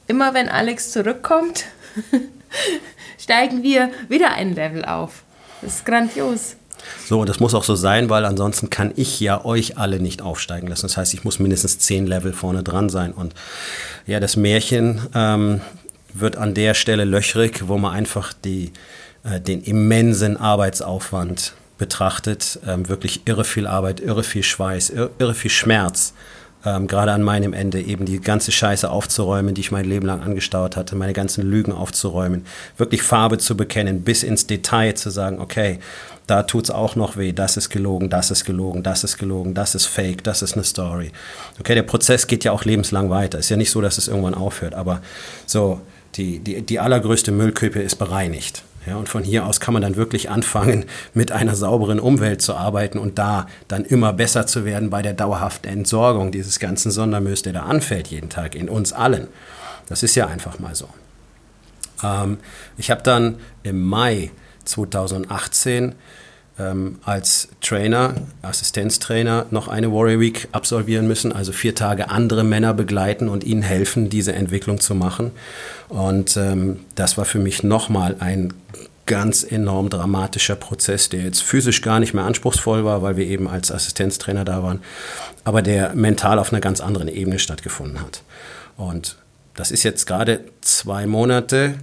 Immer 0.07 0.33
wenn 0.33 0.49
Alex 0.49 0.91
zurückkommt, 0.91 1.65
steigen 3.19 3.63
wir 3.63 3.89
wieder 4.07 4.33
ein 4.33 4.55
Level 4.55 4.85
auf. 4.85 5.23
Das 5.61 5.75
ist 5.75 5.85
grandios. 5.85 6.55
So, 7.07 7.19
und 7.19 7.29
das 7.29 7.39
muss 7.39 7.53
auch 7.53 7.63
so 7.63 7.75
sein, 7.75 8.09
weil 8.09 8.25
ansonsten 8.25 8.69
kann 8.69 8.93
ich 8.95 9.19
ja 9.19 9.43
euch 9.43 9.77
alle 9.77 9.99
nicht 9.99 10.21
aufsteigen 10.21 10.67
lassen. 10.67 10.83
Das 10.83 10.97
heißt, 10.97 11.13
ich 11.13 11.23
muss 11.23 11.37
mindestens 11.39 11.79
zehn 11.79 12.07
Level 12.07 12.33
vorne 12.33 12.63
dran 12.63 12.89
sein. 12.89 13.11
Und 13.11 13.33
ja, 14.07 14.19
das 14.19 14.37
Märchen 14.37 15.01
ähm, 15.13 15.61
wird 16.13 16.37
an 16.37 16.53
der 16.53 16.73
Stelle 16.73 17.03
löchrig, 17.03 17.67
wo 17.67 17.77
man 17.77 17.93
einfach 17.93 18.33
die, 18.33 18.71
äh, 19.23 19.41
den 19.41 19.61
immensen 19.61 20.37
Arbeitsaufwand 20.37 21.53
betrachtet, 21.79 22.59
ähm, 22.67 22.87
wirklich 22.87 23.21
irre 23.25 23.43
viel 23.43 23.65
Arbeit, 23.65 23.99
irre 23.99 24.23
viel 24.23 24.43
Schweiß, 24.43 24.91
irre, 24.91 25.33
viel 25.33 25.49
Schmerz. 25.49 26.13
Ähm, 26.65 26.87
gerade 26.87 27.13
an 27.13 27.23
meinem 27.23 27.53
Ende 27.53 27.81
eben 27.81 28.05
die 28.05 28.19
ganze 28.19 28.51
Scheiße 28.51 28.91
aufzuräumen, 28.91 29.55
die 29.55 29.61
ich 29.61 29.71
mein 29.71 29.85
Leben 29.85 30.05
lang 30.05 30.21
angestaut 30.21 30.75
hatte, 30.75 30.95
meine 30.95 31.13
ganzen 31.13 31.49
Lügen 31.49 31.71
aufzuräumen, 31.71 32.45
wirklich 32.77 33.01
Farbe 33.01 33.37
zu 33.37 33.55
bekennen, 33.55 34.01
bis 34.03 34.23
ins 34.23 34.45
Detail 34.45 34.93
zu 34.93 35.09
sagen, 35.09 35.39
okay, 35.39 35.79
da 36.27 36.43
tut 36.43 36.65
es 36.65 36.71
auch 36.71 36.97
noch 36.97 37.15
weh, 37.15 37.31
das 37.31 37.57
ist 37.57 37.69
gelogen, 37.69 38.09
das 38.09 38.29
ist 38.29 38.43
gelogen, 38.43 38.83
das 38.83 39.05
ist 39.05 39.17
gelogen, 39.17 39.53
das 39.53 39.73
ist 39.73 39.85
fake, 39.85 40.23
das 40.23 40.41
ist 40.41 40.53
eine 40.53 40.65
Story. 40.65 41.11
Okay, 41.59 41.75
der 41.75 41.83
Prozess 41.83 42.27
geht 42.27 42.43
ja 42.43 42.51
auch 42.51 42.65
lebenslang 42.65 43.09
weiter. 43.09 43.39
Ist 43.39 43.49
ja 43.49 43.57
nicht 43.57 43.71
so, 43.71 43.81
dass 43.81 43.97
es 43.97 44.09
irgendwann 44.09 44.35
aufhört, 44.35 44.75
aber 44.75 45.01
so, 45.45 45.81
die, 46.15 46.39
die, 46.39 46.61
die 46.61 46.79
allergrößte 46.79 47.31
Müllkippe 47.31 47.81
ist 47.81 47.95
bereinigt. 47.95 48.63
Ja, 48.89 48.95
und 48.95 49.07
von 49.07 49.23
hier 49.23 49.45
aus 49.45 49.59
kann 49.59 49.75
man 49.75 49.83
dann 49.83 49.97
wirklich 49.97 50.31
anfangen, 50.31 50.85
mit 51.13 51.31
einer 51.31 51.55
sauberen 51.55 51.99
Umwelt 51.99 52.41
zu 52.41 52.55
arbeiten 52.55 52.97
und 52.97 53.19
da 53.19 53.45
dann 53.67 53.85
immer 53.85 54.13
besser 54.13 54.47
zu 54.47 54.65
werden 54.65 54.89
bei 54.89 55.03
der 55.03 55.13
dauerhaften 55.13 55.69
Entsorgung 55.69 56.31
dieses 56.31 56.57
ganzen 56.57 56.89
Sondermülls, 56.89 57.43
der 57.43 57.53
da 57.53 57.63
anfällt 57.63 58.07
jeden 58.07 58.29
Tag 58.29 58.55
in 58.55 58.67
uns 58.67 58.91
allen. 58.91 59.27
Das 59.85 60.01
ist 60.01 60.15
ja 60.15 60.25
einfach 60.25 60.57
mal 60.57 60.73
so. 60.73 60.89
Ähm, 62.03 62.39
ich 62.77 62.89
habe 62.89 63.03
dann 63.03 63.35
im 63.61 63.79
Mai 63.79 64.31
2018 64.65 65.93
ähm, 66.59 66.99
als 67.03 67.49
Trainer, 67.61 68.13
Assistenztrainer 68.41 69.45
noch 69.51 69.67
eine 69.67 69.91
Warrior 69.91 70.19
Week 70.19 70.47
absolvieren 70.51 71.07
müssen, 71.07 71.31
also 71.31 71.51
vier 71.51 71.75
Tage 71.75 72.09
andere 72.09 72.43
Männer 72.43 72.73
begleiten 72.73 73.29
und 73.29 73.43
ihnen 73.43 73.61
helfen, 73.61 74.09
diese 74.09 74.33
Entwicklung 74.33 74.79
zu 74.79 74.95
machen. 74.95 75.31
Und 75.87 76.37
ähm, 76.37 76.81
das 76.95 77.17
war 77.17 77.25
für 77.25 77.39
mich 77.39 77.63
nochmal 77.63 78.15
ein 78.19 78.53
ganz 79.05 79.43
enorm 79.43 79.89
dramatischer 79.89 80.55
Prozess, 80.55 81.09
der 81.09 81.21
jetzt 81.21 81.41
physisch 81.41 81.81
gar 81.81 81.99
nicht 81.99 82.13
mehr 82.13 82.25
anspruchsvoll 82.25 82.85
war, 82.85 83.01
weil 83.01 83.17
wir 83.17 83.25
eben 83.25 83.47
als 83.47 83.71
Assistenztrainer 83.71 84.45
da 84.45 84.61
waren, 84.61 84.81
aber 85.43 85.63
der 85.63 85.95
mental 85.95 86.37
auf 86.37 86.53
einer 86.53 86.61
ganz 86.61 86.79
anderen 86.79 87.07
Ebene 87.07 87.39
stattgefunden 87.39 88.01
hat. 88.01 88.21
Und 88.77 89.17
das 89.55 89.71
ist 89.71 89.83
jetzt 89.83 90.05
gerade 90.05 90.41
zwei 90.61 91.07
Monate 91.07 91.73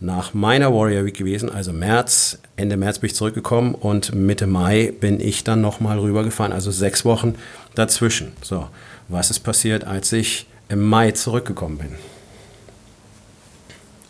nach 0.00 0.32
meiner 0.32 0.72
Warrior 0.72 1.04
Week 1.04 1.16
gewesen, 1.16 1.50
also 1.50 1.72
März, 1.72 2.38
Ende 2.56 2.76
März 2.76 2.98
bin 2.98 3.08
ich 3.08 3.14
zurückgekommen 3.14 3.74
und 3.74 4.14
Mitte 4.14 4.46
Mai 4.46 4.92
bin 4.98 5.20
ich 5.20 5.44
dann 5.44 5.60
nochmal 5.60 5.98
rübergefahren, 5.98 6.52
also 6.52 6.70
sechs 6.70 7.04
Wochen 7.04 7.34
dazwischen. 7.74 8.32
So, 8.42 8.68
was 9.08 9.30
ist 9.30 9.40
passiert, 9.40 9.84
als 9.84 10.12
ich 10.12 10.46
im 10.68 10.88
Mai 10.88 11.10
zurückgekommen 11.12 11.78
bin? 11.78 11.94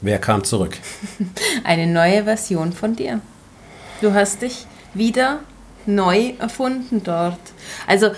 Wer 0.00 0.18
kam 0.18 0.44
zurück? 0.44 0.78
Eine 1.64 1.86
neue 1.86 2.24
Version 2.24 2.72
von 2.72 2.94
dir. 2.94 3.20
Du 4.00 4.14
hast 4.14 4.42
dich 4.42 4.66
wieder 4.94 5.40
neu 5.86 6.34
erfunden 6.38 7.02
dort. 7.02 7.40
Also, 7.86 8.12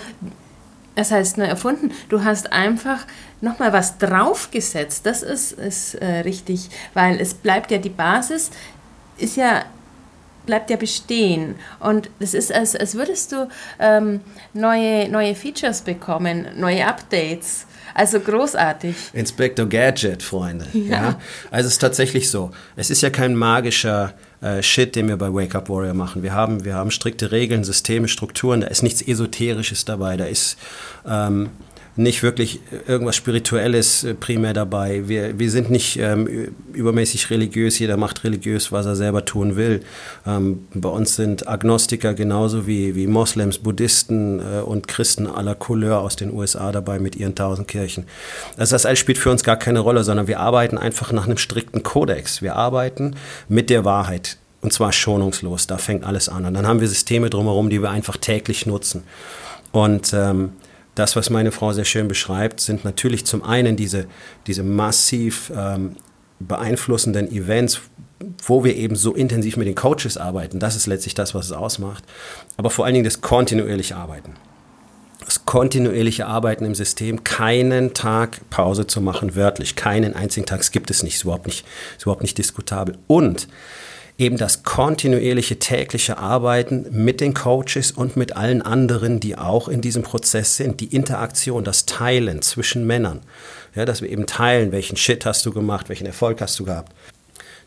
das 0.95 1.11
heißt 1.11 1.37
neu 1.37 1.45
erfunden, 1.45 1.91
du 2.09 2.23
hast 2.23 2.51
einfach 2.51 3.05
nochmal 3.41 3.73
was 3.73 3.97
draufgesetzt. 3.97 5.05
Das 5.05 5.23
ist, 5.23 5.53
ist 5.53 5.95
äh, 5.95 6.19
richtig, 6.19 6.69
weil 6.93 7.19
es 7.19 7.33
bleibt 7.33 7.71
ja 7.71 7.77
die 7.77 7.89
Basis, 7.89 8.51
ist 9.17 9.37
ja 9.37 9.63
bleibt 10.45 10.69
ja 10.69 10.75
bestehen. 10.75 11.55
Und 11.79 12.09
es 12.19 12.33
ist, 12.33 12.53
als, 12.53 12.75
als 12.75 12.95
würdest 12.95 13.31
du 13.31 13.47
ähm, 13.79 14.21
neue, 14.53 15.09
neue 15.09 15.35
Features 15.35 15.81
bekommen, 15.81 16.47
neue 16.57 16.85
Updates. 16.85 17.65
Also 17.93 18.19
großartig. 18.19 18.95
Inspector 19.13 19.65
Gadget, 19.67 20.23
Freunde. 20.23 20.65
Ja. 20.73 20.89
ja. 20.89 21.19
Also 21.51 21.67
es 21.67 21.73
ist 21.73 21.79
tatsächlich 21.79 22.29
so. 22.29 22.51
Es 22.75 22.89
ist 22.89 23.01
ja 23.01 23.09
kein 23.09 23.35
magischer 23.35 24.13
äh, 24.43 24.61
Shit, 24.61 24.95
den 24.95 25.07
wir 25.07 25.17
bei 25.17 25.33
Wake 25.33 25.55
Up 25.55 25.69
Warrior 25.69 25.93
machen. 25.93 26.21
Wir 26.21 26.33
haben, 26.33 26.65
wir 26.65 26.75
haben 26.75 26.91
strikte 26.91 27.31
Regeln, 27.31 27.63
Systeme, 27.63 28.07
Strukturen. 28.07 28.61
Da 28.61 28.67
ist 28.67 28.83
nichts 28.83 29.01
Esoterisches 29.01 29.85
dabei. 29.85 30.17
Da 30.17 30.25
ist 30.25 30.57
ähm, 31.07 31.49
nicht 31.95 32.23
wirklich 32.23 32.59
irgendwas 32.87 33.15
Spirituelles 33.15 34.03
äh, 34.03 34.13
primär 34.15 34.53
dabei. 34.53 35.07
Wir, 35.07 35.37
wir 35.37 35.51
sind 35.51 35.69
nicht 35.69 35.97
ähm, 35.99 36.53
übermäßig 36.73 37.29
religiös, 37.29 37.77
jeder 37.77 37.97
macht 37.97 38.23
religiös, 38.23 38.71
was 38.71 38.85
er 38.85 38.95
selber 38.95 39.25
tun 39.25 39.55
will. 39.55 39.81
Ähm, 40.25 40.67
bei 40.73 40.89
uns 40.89 41.15
sind 41.15 41.47
Agnostiker 41.47 42.13
genauso 42.13 42.65
wie, 42.65 42.95
wie 42.95 43.05
Moslems, 43.05 43.59
Buddhisten 43.59 44.39
äh, 44.39 44.61
und 44.61 44.87
Christen 44.87 45.27
aller 45.27 45.55
Couleur 45.55 46.01
aus 46.01 46.15
den 46.15 46.33
USA 46.33 46.71
dabei 46.71 46.97
mit 46.97 47.15
ihren 47.15 47.35
tausend 47.35 47.67
Kirchen. 47.67 48.05
Also 48.57 48.73
das 48.73 48.85
alles 48.85 48.99
spielt 48.99 49.19
für 49.19 49.29
uns 49.29 49.43
gar 49.43 49.57
keine 49.57 49.79
Rolle, 49.79 50.03
sondern 50.03 50.27
wir 50.27 50.39
arbeiten 50.39 50.77
einfach 50.77 51.11
nach 51.11 51.25
einem 51.25 51.37
strikten 51.37 51.83
Kodex. 51.83 52.41
Wir 52.41 52.55
arbeiten 52.55 53.15
mit 53.47 53.69
der 53.69 53.85
Wahrheit. 53.85 54.37
Und 54.61 54.71
zwar 54.71 54.93
schonungslos, 54.93 55.67
da 55.67 55.77
fängt 55.77 56.05
alles 56.05 56.29
an. 56.29 56.45
Und 56.45 56.53
dann 56.53 56.65
haben 56.65 56.79
wir 56.79 56.87
Systeme 56.87 57.29
drumherum, 57.29 57.69
die 57.69 57.81
wir 57.81 57.91
einfach 57.91 58.15
täglich 58.15 58.65
nutzen. 58.65 59.03
Und 59.73 60.13
ähm, 60.13 60.53
das, 60.95 61.15
was 61.15 61.29
meine 61.29 61.51
Frau 61.51 61.73
sehr 61.73 61.85
schön 61.85 62.07
beschreibt, 62.07 62.59
sind 62.59 62.83
natürlich 62.83 63.25
zum 63.25 63.43
einen 63.43 63.75
diese, 63.75 64.05
diese 64.47 64.63
massiv 64.63 65.51
ähm, 65.55 65.95
beeinflussenden 66.39 67.31
Events, 67.31 67.81
wo 68.45 68.63
wir 68.63 68.75
eben 68.75 68.95
so 68.95 69.13
intensiv 69.13 69.57
mit 69.57 69.67
den 69.67 69.75
Coaches 69.75 70.17
arbeiten. 70.17 70.59
Das 70.59 70.75
ist 70.75 70.85
letztlich 70.87 71.15
das, 71.15 71.33
was 71.33 71.47
es 71.47 71.51
ausmacht. 71.51 72.03
Aber 72.57 72.69
vor 72.69 72.85
allen 72.85 72.93
Dingen 72.93 73.05
das 73.05 73.21
kontinuierliche 73.21 73.95
Arbeiten. 73.95 74.33
Das 75.25 75.45
kontinuierliche 75.45 76.27
Arbeiten 76.27 76.65
im 76.65 76.75
System, 76.75 77.23
keinen 77.23 77.93
Tag 77.93 78.49
Pause 78.49 78.87
zu 78.87 79.01
machen, 79.01 79.35
wörtlich. 79.35 79.75
Keinen 79.75 80.15
einzigen 80.15 80.45
Tag, 80.45 80.59
es 80.59 80.71
gibt 80.71 80.91
es 80.91 81.01
nicht, 81.01 81.15
ist 81.15 81.23
überhaupt 81.23 81.47
nicht, 81.47 81.65
ist 81.97 82.03
überhaupt 82.03 82.23
nicht 82.23 82.37
diskutabel. 82.37 82.97
Und 83.07 83.47
eben 84.17 84.37
das 84.37 84.63
kontinuierliche 84.63 85.57
tägliche 85.57 86.17
Arbeiten 86.17 86.85
mit 86.91 87.19
den 87.19 87.33
Coaches 87.33 87.91
und 87.91 88.15
mit 88.15 88.35
allen 88.35 88.61
anderen, 88.61 89.19
die 89.19 89.37
auch 89.37 89.67
in 89.67 89.81
diesem 89.81 90.03
Prozess 90.03 90.57
sind, 90.57 90.81
die 90.81 90.95
Interaktion, 90.95 91.63
das 91.63 91.85
Teilen 91.85 92.41
zwischen 92.41 92.85
Männern, 92.85 93.21
ja, 93.75 93.85
dass 93.85 94.01
wir 94.01 94.09
eben 94.09 94.25
teilen, 94.25 94.71
welchen 94.71 94.97
Shit 94.97 95.25
hast 95.25 95.45
du 95.45 95.51
gemacht, 95.51 95.89
welchen 95.89 96.05
Erfolg 96.05 96.41
hast 96.41 96.59
du 96.59 96.65
gehabt, 96.65 96.93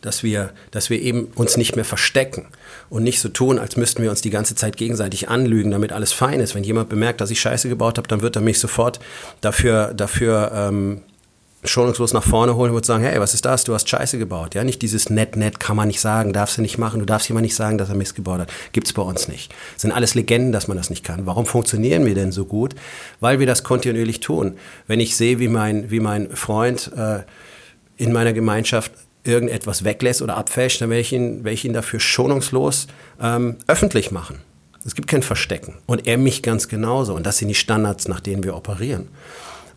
dass 0.03 0.23
wir, 0.23 0.53
dass 0.71 0.89
wir 0.89 1.01
eben 1.03 1.33
uns 1.35 1.57
nicht 1.57 1.75
mehr 1.75 1.85
verstecken 1.85 2.47
und 2.91 3.03
nicht 3.03 3.21
so 3.21 3.29
tun, 3.29 3.59
als 3.59 3.77
müssten 3.77 4.03
wir 4.03 4.11
uns 4.11 4.21
die 4.21 4.31
ganze 4.31 4.55
Zeit 4.55 4.77
gegenseitig 4.77 5.29
anlügen, 5.29 5.73
damit 5.73 5.91
alles 5.91 6.13
fein 6.13 6.39
ist. 6.39 6.55
Wenn 6.55 6.63
jemand 6.63 6.89
bemerkt, 6.89 7.21
dass 7.21 7.31
ich 7.31 7.41
Scheiße 7.41 7.69
gebaut 7.69 7.99
habe, 7.99 8.07
dann 8.07 8.23
wird 8.23 8.37
er 8.37 8.43
mich 8.43 8.61
sofort 8.61 9.01
dafür, 9.41 9.93
dafür 9.95 10.53
ähm, 10.55 11.03
schonungslos 11.67 12.13
nach 12.13 12.23
vorne 12.23 12.57
holen 12.57 12.73
und 12.73 12.85
sagen, 12.85 13.05
hey, 13.05 13.21
was 13.21 13.35
ist 13.35 13.45
das? 13.45 13.65
Du 13.65 13.75
hast 13.75 13.89
Scheiße 13.89 14.19
gebaut. 14.19 14.55
Ja, 14.55 14.65
nicht 14.65 14.83
dieses 14.83 15.11
nett, 15.11 15.37
nett 15.37 15.61
kann 15.61 15.77
man 15.77 15.89
nicht 15.89 16.01
sagen, 16.01 16.33
darfst 16.33 16.59
du 16.59 16.63
nicht 16.63 16.79
machen, 16.79 17.01
du 17.01 17.07
darfst 17.07 17.29
jemand 17.29 17.45
nicht 17.45 17.55
sagen, 17.55 17.79
dass 17.79 17.89
er 17.89 17.95
Mist 17.95 18.15
gebaut 18.15 18.41
hat. 18.41 18.53
Gibt's 18.73 18.93
bei 18.93 19.03
uns 19.03 19.29
nicht. 19.29 19.53
Das 19.75 19.83
sind 19.83 19.93
alles 19.93 20.15
Legenden, 20.15 20.53
dass 20.53 20.69
man 20.69 20.77
das 20.77 20.91
nicht 20.91 21.05
kann. 21.05 21.27
Warum 21.27 21.47
funktionieren 21.47 22.05
wir 22.05 22.15
denn 22.15 22.33
so 22.33 22.45
gut? 22.45 22.75
Weil 23.21 23.39
wir 23.39 23.47
das 23.47 23.65
kontinuierlich 23.65 24.21
tun. 24.21 24.57
Wenn 24.87 25.01
ich 25.01 25.17
sehe, 25.17 25.39
wie 25.39 25.49
mein, 25.49 25.91
wie 25.91 26.01
mein 26.01 26.31
Freund 26.31 26.91
äh, 26.97 27.21
in 27.97 28.13
meiner 28.13 28.33
Gemeinschaft 28.33 28.93
irgendetwas 29.25 29.85
weglässt 29.85 30.23
oder 30.23 30.37
abfälscht, 30.37 30.81
dann 30.81 30.91
werde 30.91 31.01
ich 31.01 31.13
ihn, 31.13 31.45
werde 31.45 31.55
ich 31.55 31.65
ihn 31.65 31.73
dafür 31.73 32.01
schonungslos 32.01 32.87
ähm, 33.21 33.57
öffentlich 33.67 34.11
machen. 34.11 34.39
Es 34.85 34.95
gibt 34.95 35.09
kein 35.09 35.23
Verstecken. 35.23 35.75
Und 35.87 36.07
er 36.07 36.17
mich 36.17 36.43
ganz 36.43 36.69
genauso. 36.69 37.15
Und 37.15 37.27
das 37.27 37.39
sind 37.39 37.49
die 37.49 37.57
Standards, 37.57 38.07
nach 38.07 38.21
denen 38.21 38.45
wir 38.45 38.57
operieren. 38.57 39.09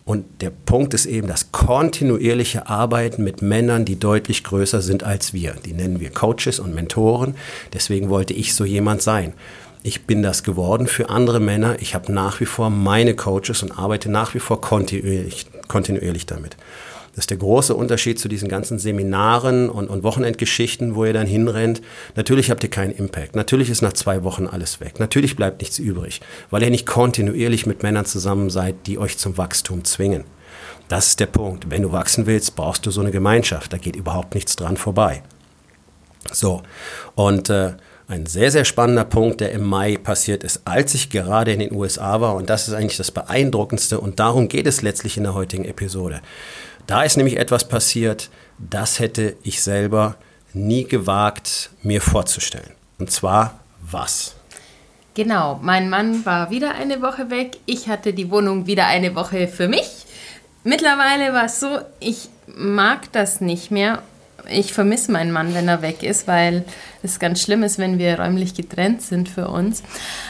Und 0.09 0.41
der 0.41 0.49
Punkt 0.49 0.95
ist 0.95 1.05
eben 1.05 1.27
das 1.27 1.51
kontinuierliche 1.51 2.67
Arbeiten 2.67 3.23
mit 3.23 3.43
Männern, 3.43 3.85
die 3.85 3.99
deutlich 3.99 4.43
größer 4.43 4.81
sind 4.81 5.03
als 5.03 5.33
wir. 5.33 5.53
Die 5.63 5.71
nennen 5.71 5.99
wir 5.99 6.09
Coaches 6.09 6.57
und 6.57 6.73
Mentoren. 6.73 7.35
Deswegen 7.73 8.09
wollte 8.09 8.33
ich 8.33 8.55
so 8.55 8.65
jemand 8.65 9.03
sein. 9.03 9.33
Ich 9.83 10.07
bin 10.07 10.23
das 10.23 10.41
geworden 10.41 10.87
für 10.87 11.11
andere 11.11 11.39
Männer. 11.39 11.75
Ich 11.79 11.93
habe 11.93 12.11
nach 12.11 12.39
wie 12.39 12.47
vor 12.47 12.71
meine 12.71 13.13
Coaches 13.13 13.61
und 13.61 13.77
arbeite 13.77 14.09
nach 14.09 14.33
wie 14.33 14.39
vor 14.39 14.59
kontinuierlich, 14.59 15.45
kontinuierlich 15.67 16.25
damit. 16.25 16.57
Das 17.15 17.23
ist 17.23 17.29
der 17.29 17.37
große 17.37 17.75
Unterschied 17.75 18.19
zu 18.19 18.27
diesen 18.27 18.49
ganzen 18.49 18.79
Seminaren 18.79 19.69
und, 19.69 19.89
und 19.89 20.03
Wochenendgeschichten, 20.03 20.95
wo 20.95 21.05
ihr 21.05 21.13
dann 21.13 21.27
hinrennt. 21.27 21.81
Natürlich 22.15 22.51
habt 22.51 22.63
ihr 22.63 22.69
keinen 22.69 22.91
Impact. 22.91 23.35
Natürlich 23.35 23.69
ist 23.69 23.81
nach 23.81 23.93
zwei 23.93 24.23
Wochen 24.23 24.47
alles 24.47 24.79
weg. 24.79 24.99
Natürlich 24.99 25.35
bleibt 25.35 25.61
nichts 25.61 25.79
übrig, 25.79 26.21
weil 26.49 26.63
ihr 26.63 26.69
nicht 26.69 26.85
kontinuierlich 26.85 27.65
mit 27.65 27.83
Männern 27.83 28.05
zusammen 28.05 28.49
seid, 28.49 28.75
die 28.87 28.97
euch 28.97 29.17
zum 29.17 29.37
Wachstum 29.37 29.83
zwingen. 29.83 30.23
Das 30.87 31.07
ist 31.07 31.19
der 31.19 31.27
Punkt. 31.27 31.69
Wenn 31.69 31.83
du 31.83 31.91
wachsen 31.91 32.25
willst, 32.25 32.55
brauchst 32.55 32.85
du 32.85 32.91
so 32.91 33.01
eine 33.01 33.11
Gemeinschaft. 33.11 33.71
Da 33.73 33.77
geht 33.77 33.95
überhaupt 33.95 34.33
nichts 34.33 34.55
dran 34.55 34.77
vorbei. 34.77 35.23
So, 36.31 36.63
und 37.15 37.49
äh, 37.49 37.73
ein 38.07 38.25
sehr, 38.25 38.49
sehr 38.49 38.65
spannender 38.65 39.05
Punkt, 39.05 39.39
der 39.39 39.51
im 39.51 39.63
Mai 39.63 39.97
passiert 39.97 40.43
ist, 40.43 40.61
als 40.65 40.95
ich 40.95 41.11
gerade 41.11 41.53
in 41.53 41.59
den 41.59 41.71
USA 41.71 42.21
war. 42.21 42.35
Und 42.35 42.49
das 42.49 42.67
ist 42.67 42.73
eigentlich 42.73 42.97
das 42.97 43.11
Beeindruckendste. 43.11 43.99
Und 43.99 44.19
darum 44.19 44.47
geht 44.47 44.65
es 44.65 44.81
letztlich 44.81 45.15
in 45.15 45.23
der 45.23 45.35
heutigen 45.35 45.63
Episode. 45.63 46.21
Da 46.89 47.03
ist 47.03 47.17
nämlich 47.17 47.37
etwas 47.37 47.67
passiert, 47.67 48.31
das 48.57 48.97
hätte 48.97 49.35
ich 49.43 49.61
selber 49.61 50.15
nie 50.53 50.85
gewagt, 50.85 51.69
mir 51.83 52.01
vorzustellen. 52.01 52.71
Und 52.97 53.11
zwar 53.11 53.59
was? 53.79 54.33
Genau, 55.13 55.59
mein 55.61 55.91
Mann 55.91 56.25
war 56.25 56.49
wieder 56.49 56.73
eine 56.73 57.03
Woche 57.03 57.29
weg. 57.29 57.57
Ich 57.67 57.89
hatte 57.89 58.11
die 58.11 58.31
Wohnung 58.31 58.65
wieder 58.65 58.87
eine 58.87 59.13
Woche 59.13 59.47
für 59.47 59.67
mich. 59.67 60.07
Mittlerweile 60.63 61.31
war 61.31 61.45
es 61.45 61.59
so, 61.59 61.77
ich 61.99 62.27
mag 62.47 63.11
das 63.11 63.39
nicht 63.39 63.69
mehr. 63.69 64.01
Ich 64.49 64.73
vermisse 64.73 65.11
meinen 65.11 65.31
Mann, 65.31 65.53
wenn 65.53 65.67
er 65.67 65.83
weg 65.83 66.01
ist, 66.01 66.27
weil 66.27 66.65
es 67.03 67.19
ganz 67.19 67.39
schlimm 67.39 67.61
ist, 67.61 67.77
wenn 67.77 67.99
wir 67.99 68.19
räumlich 68.19 68.55
getrennt 68.55 69.03
sind 69.03 69.29
für 69.29 69.49
uns. 69.49 69.83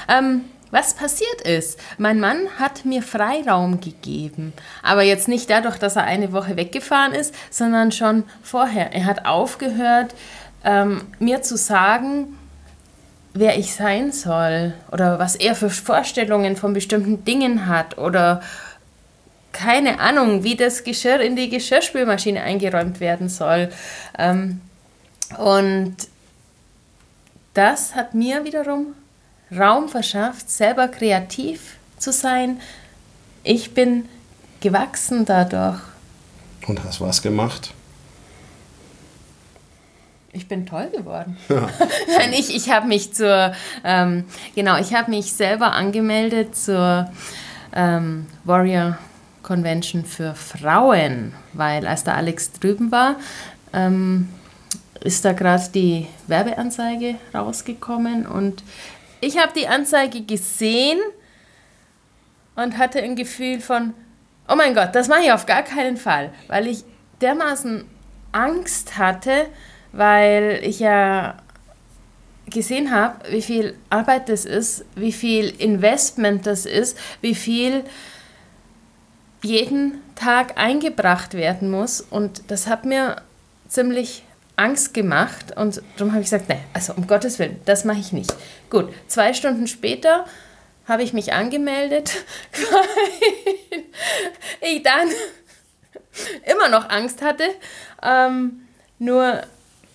Ähm, 0.09 0.41
was 0.71 0.93
passiert 0.93 1.41
ist. 1.41 1.79
Mein 1.97 2.19
Mann 2.19 2.47
hat 2.57 2.85
mir 2.85 3.01
Freiraum 3.01 3.81
gegeben. 3.81 4.53
Aber 4.83 5.03
jetzt 5.03 5.27
nicht 5.27 5.49
dadurch, 5.49 5.77
dass 5.77 5.95
er 5.95 6.03
eine 6.03 6.31
Woche 6.31 6.57
weggefahren 6.57 7.13
ist, 7.13 7.33
sondern 7.49 7.91
schon 7.91 8.23
vorher. 8.43 8.93
Er 8.93 9.05
hat 9.05 9.25
aufgehört, 9.25 10.13
ähm, 10.63 11.01
mir 11.19 11.41
zu 11.41 11.57
sagen, 11.57 12.37
wer 13.33 13.57
ich 13.57 13.73
sein 13.73 14.11
soll 14.11 14.73
oder 14.91 15.19
was 15.19 15.35
er 15.35 15.55
für 15.55 15.69
Vorstellungen 15.69 16.55
von 16.55 16.73
bestimmten 16.73 17.23
Dingen 17.23 17.67
hat 17.67 17.97
oder 17.97 18.41
keine 19.51 19.99
Ahnung, 19.99 20.43
wie 20.43 20.55
das 20.55 20.83
Geschirr 20.83 21.19
in 21.19 21.35
die 21.35 21.49
Geschirrspülmaschine 21.49 22.41
eingeräumt 22.41 22.99
werden 22.99 23.29
soll. 23.29 23.69
Ähm, 24.17 24.61
und 25.37 25.95
das 27.53 27.95
hat 27.95 28.13
mir 28.13 28.45
wiederum 28.45 28.93
Raum 29.51 29.89
verschafft, 29.89 30.49
selber 30.49 30.87
kreativ 30.87 31.77
zu 31.97 32.11
sein. 32.11 32.59
Ich 33.43 33.73
bin 33.73 34.05
gewachsen 34.59 35.25
dadurch. 35.25 35.79
Und 36.67 36.83
hast 36.83 37.01
was 37.01 37.21
gemacht? 37.21 37.73
Ich 40.31 40.47
bin 40.47 40.65
toll 40.65 40.89
geworden. 40.95 41.37
Ja. 41.49 41.67
Nein, 42.17 42.33
ich, 42.33 42.55
ich 42.55 42.69
habe 42.69 42.87
mich 42.87 43.13
zur, 43.13 43.53
ähm, 43.83 44.25
genau, 44.53 44.77
ich 44.77 44.93
habe 44.93 45.09
mich 45.09 45.33
selber 45.33 45.73
angemeldet 45.73 46.55
zur 46.55 47.09
ähm, 47.73 48.27
Warrior 48.43 48.97
Convention 49.41 50.05
für 50.05 50.35
Frauen, 50.35 51.33
weil 51.53 51.87
als 51.87 52.03
der 52.03 52.15
Alex 52.15 52.51
drüben 52.51 52.91
war, 52.91 53.15
ähm, 53.73 54.29
ist 55.01 55.25
da 55.25 55.33
gerade 55.33 55.63
die 55.73 56.07
Werbeanzeige 56.27 57.15
rausgekommen 57.33 58.27
und 58.27 58.63
ich 59.21 59.37
habe 59.37 59.53
die 59.55 59.67
Anzeige 59.67 60.21
gesehen 60.21 60.99
und 62.55 62.77
hatte 62.77 63.01
ein 63.01 63.15
Gefühl 63.15 63.59
von, 63.59 63.93
oh 64.47 64.55
mein 64.55 64.73
Gott, 64.73 64.89
das 64.93 65.07
mache 65.07 65.21
ich 65.23 65.31
auf 65.31 65.45
gar 65.45 65.63
keinen 65.63 65.97
Fall, 65.97 66.31
weil 66.47 66.67
ich 66.67 66.83
dermaßen 67.21 67.85
Angst 68.31 68.97
hatte, 68.97 69.47
weil 69.91 70.59
ich 70.63 70.79
ja 70.79 71.37
gesehen 72.49 72.91
habe, 72.91 73.31
wie 73.31 73.41
viel 73.41 73.75
Arbeit 73.89 74.29
das 74.29 74.45
ist, 74.45 74.85
wie 74.95 75.11
viel 75.11 75.49
Investment 75.49 76.45
das 76.45 76.65
ist, 76.65 76.97
wie 77.21 77.35
viel 77.35 77.83
jeden 79.41 80.01
Tag 80.15 80.57
eingebracht 80.57 81.33
werden 81.33 81.71
muss. 81.71 82.01
Und 82.01 82.49
das 82.51 82.67
hat 82.67 82.85
mir 82.85 83.21
ziemlich 83.67 84.23
Angst 84.59 84.93
gemacht 84.93 85.55
und 85.55 85.81
darum 85.95 86.11
habe 86.11 86.21
ich 86.21 86.29
gesagt, 86.29 86.49
nein, 86.49 86.63
also 86.73 86.93
um 86.93 87.07
Gottes 87.07 87.39
Willen, 87.39 87.59
das 87.65 87.85
mache 87.85 87.99
ich 87.99 88.11
nicht. 88.11 88.33
Gut, 88.69 88.93
zwei 89.07 89.33
Stunden 89.33 89.67
später 89.67 90.25
habe 90.85 91.03
ich 91.03 91.13
mich 91.13 91.33
angemeldet, 91.33 92.11
weil 92.71 93.83
ich 94.61 94.83
dann 94.83 95.07
immer 96.45 96.67
noch 96.69 96.89
Angst 96.89 97.21
hatte. 97.21 97.43
Ähm, 98.03 98.61
nur 98.97 99.41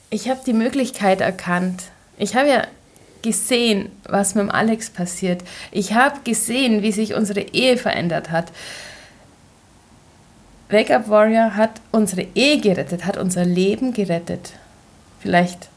ich 0.09 0.31
habe 0.31 0.41
die 0.47 0.53
Möglichkeit 0.53 1.21
erkannt. 1.21 1.83
Ich 2.17 2.35
habe 2.35 2.49
ja 2.49 2.67
gesehen, 3.21 3.91
was 4.05 4.35
mit 4.35 4.45
dem 4.45 4.51
Alex 4.51 4.89
passiert. 4.91 5.43
Ich 5.73 5.93
habe 5.95 6.21
gesehen, 6.25 6.83
wie 6.83 6.93
sich 6.93 7.15
unsere 7.15 7.41
Ehe 7.41 7.77
verändert 7.77 8.31
hat. 8.31 8.53
Wake 10.69 10.91
Up 10.91 11.09
Warrior 11.09 11.57
hat 11.57 11.81
unsere 11.93 12.27
Ehe 12.35 12.61
gerettet, 12.61 13.05
hat 13.05 13.17
unser 13.17 13.45
Leben 13.45 13.93
gerettet. 13.93 14.53
Vielleicht 15.21 15.69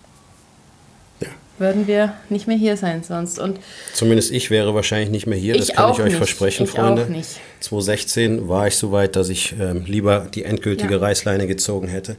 ja. 1.19 1.27
würden 1.57 1.87
wir 1.87 2.13
nicht 2.29 2.47
mehr 2.47 2.57
hier 2.57 2.77
sein 2.77 3.03
sonst. 3.03 3.37
Und 3.39 3.59
Zumindest 3.93 4.31
ich 4.31 4.49
wäre 4.49 4.73
wahrscheinlich 4.73 5.09
nicht 5.09 5.27
mehr 5.27 5.37
hier, 5.37 5.57
das 5.57 5.69
kann 5.69 5.91
ich 5.91 5.99
euch 5.99 6.05
nicht. 6.05 6.17
versprechen, 6.17 6.63
ich 6.63 6.71
Freunde. 6.71 7.03
Auch 7.03 7.09
nicht. 7.09 7.39
2016 7.59 8.47
war 8.47 8.67
ich 8.67 8.75
so 8.75 8.91
weit, 8.91 9.15
dass 9.15 9.29
ich 9.29 9.55
ähm, 9.59 9.83
lieber 9.85 10.27
die 10.33 10.43
endgültige 10.43 10.95
ja. 10.95 10.99
Reißleine 10.99 11.47
gezogen 11.47 11.87
hätte. 11.87 12.15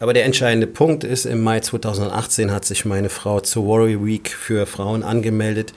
Aber 0.00 0.12
der 0.12 0.24
entscheidende 0.24 0.66
Punkt 0.66 1.04
ist, 1.04 1.24
im 1.24 1.42
Mai 1.42 1.60
2018 1.60 2.52
hat 2.52 2.64
sich 2.64 2.84
meine 2.84 3.08
Frau 3.08 3.40
zur 3.40 3.66
Warrior 3.66 4.04
Week 4.04 4.28
für 4.28 4.66
Frauen 4.66 5.02
angemeldet. 5.02 5.72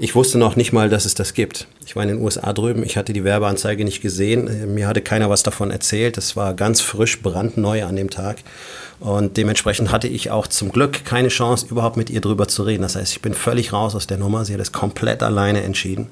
Ich 0.00 0.14
wusste 0.14 0.38
noch 0.38 0.54
nicht 0.54 0.72
mal, 0.72 0.88
dass 0.88 1.06
es 1.06 1.14
das 1.14 1.34
gibt. 1.34 1.66
Ich 1.84 1.96
war 1.96 2.04
in 2.04 2.08
den 2.08 2.22
USA 2.22 2.52
drüben, 2.52 2.84
ich 2.84 2.96
hatte 2.96 3.12
die 3.12 3.24
Werbeanzeige 3.24 3.84
nicht 3.84 4.00
gesehen, 4.00 4.72
mir 4.72 4.86
hatte 4.86 5.02
keiner 5.02 5.28
was 5.28 5.42
davon 5.42 5.72
erzählt. 5.72 6.16
Es 6.16 6.36
war 6.36 6.54
ganz 6.54 6.80
frisch, 6.80 7.20
brandneu 7.20 7.84
an 7.84 7.96
dem 7.96 8.08
Tag. 8.08 8.36
Und 9.00 9.36
dementsprechend 9.36 9.90
hatte 9.90 10.06
ich 10.06 10.30
auch 10.30 10.46
zum 10.46 10.70
Glück 10.70 11.04
keine 11.04 11.28
Chance, 11.28 11.66
überhaupt 11.68 11.96
mit 11.96 12.10
ihr 12.10 12.20
drüber 12.20 12.46
zu 12.46 12.62
reden. 12.62 12.82
Das 12.82 12.94
heißt, 12.94 13.10
ich 13.10 13.22
bin 13.22 13.34
völlig 13.34 13.72
raus 13.72 13.96
aus 13.96 14.06
der 14.06 14.18
Nummer. 14.18 14.44
Sie 14.44 14.54
hat 14.54 14.60
es 14.60 14.70
komplett 14.70 15.24
alleine 15.24 15.64
entschieden 15.64 16.08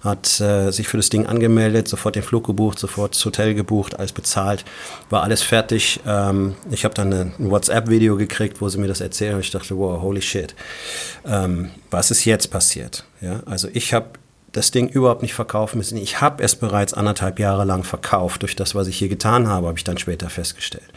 hat 0.00 0.40
äh, 0.40 0.70
sich 0.70 0.88
für 0.88 0.96
das 0.96 1.10
Ding 1.10 1.26
angemeldet, 1.26 1.88
sofort 1.88 2.16
den 2.16 2.22
Flug 2.22 2.46
gebucht, 2.46 2.78
sofort 2.78 3.14
das 3.14 3.24
Hotel 3.24 3.54
gebucht, 3.54 3.98
alles 3.98 4.12
bezahlt, 4.12 4.64
war 5.10 5.22
alles 5.22 5.42
fertig. 5.42 6.00
Ähm, 6.06 6.54
ich 6.70 6.84
habe 6.84 6.94
dann 6.94 7.12
ein 7.12 7.34
WhatsApp-Video 7.38 8.16
gekriegt, 8.16 8.60
wo 8.60 8.68
sie 8.68 8.78
mir 8.78 8.88
das 8.88 9.00
erzählen 9.00 9.34
und 9.34 9.40
ich 9.40 9.50
dachte, 9.50 9.76
wow, 9.76 10.00
holy 10.00 10.22
shit. 10.22 10.54
Ähm, 11.26 11.70
was 11.90 12.10
ist 12.10 12.24
jetzt 12.24 12.50
passiert? 12.50 13.04
Ja, 13.20 13.40
also 13.46 13.68
ich 13.72 13.92
habe 13.92 14.06
das 14.52 14.70
Ding 14.70 14.88
überhaupt 14.88 15.22
nicht 15.22 15.34
verkaufen 15.34 15.78
müssen. 15.78 15.96
Ich 15.96 16.20
habe 16.20 16.42
es 16.42 16.56
bereits 16.56 16.92
anderthalb 16.94 17.38
Jahre 17.38 17.64
lang 17.64 17.84
verkauft. 17.84 18.42
Durch 18.42 18.56
das, 18.56 18.74
was 18.74 18.88
ich 18.88 18.98
hier 18.98 19.08
getan 19.08 19.46
habe, 19.46 19.68
habe 19.68 19.78
ich 19.78 19.84
dann 19.84 19.98
später 19.98 20.28
festgestellt. 20.28 20.88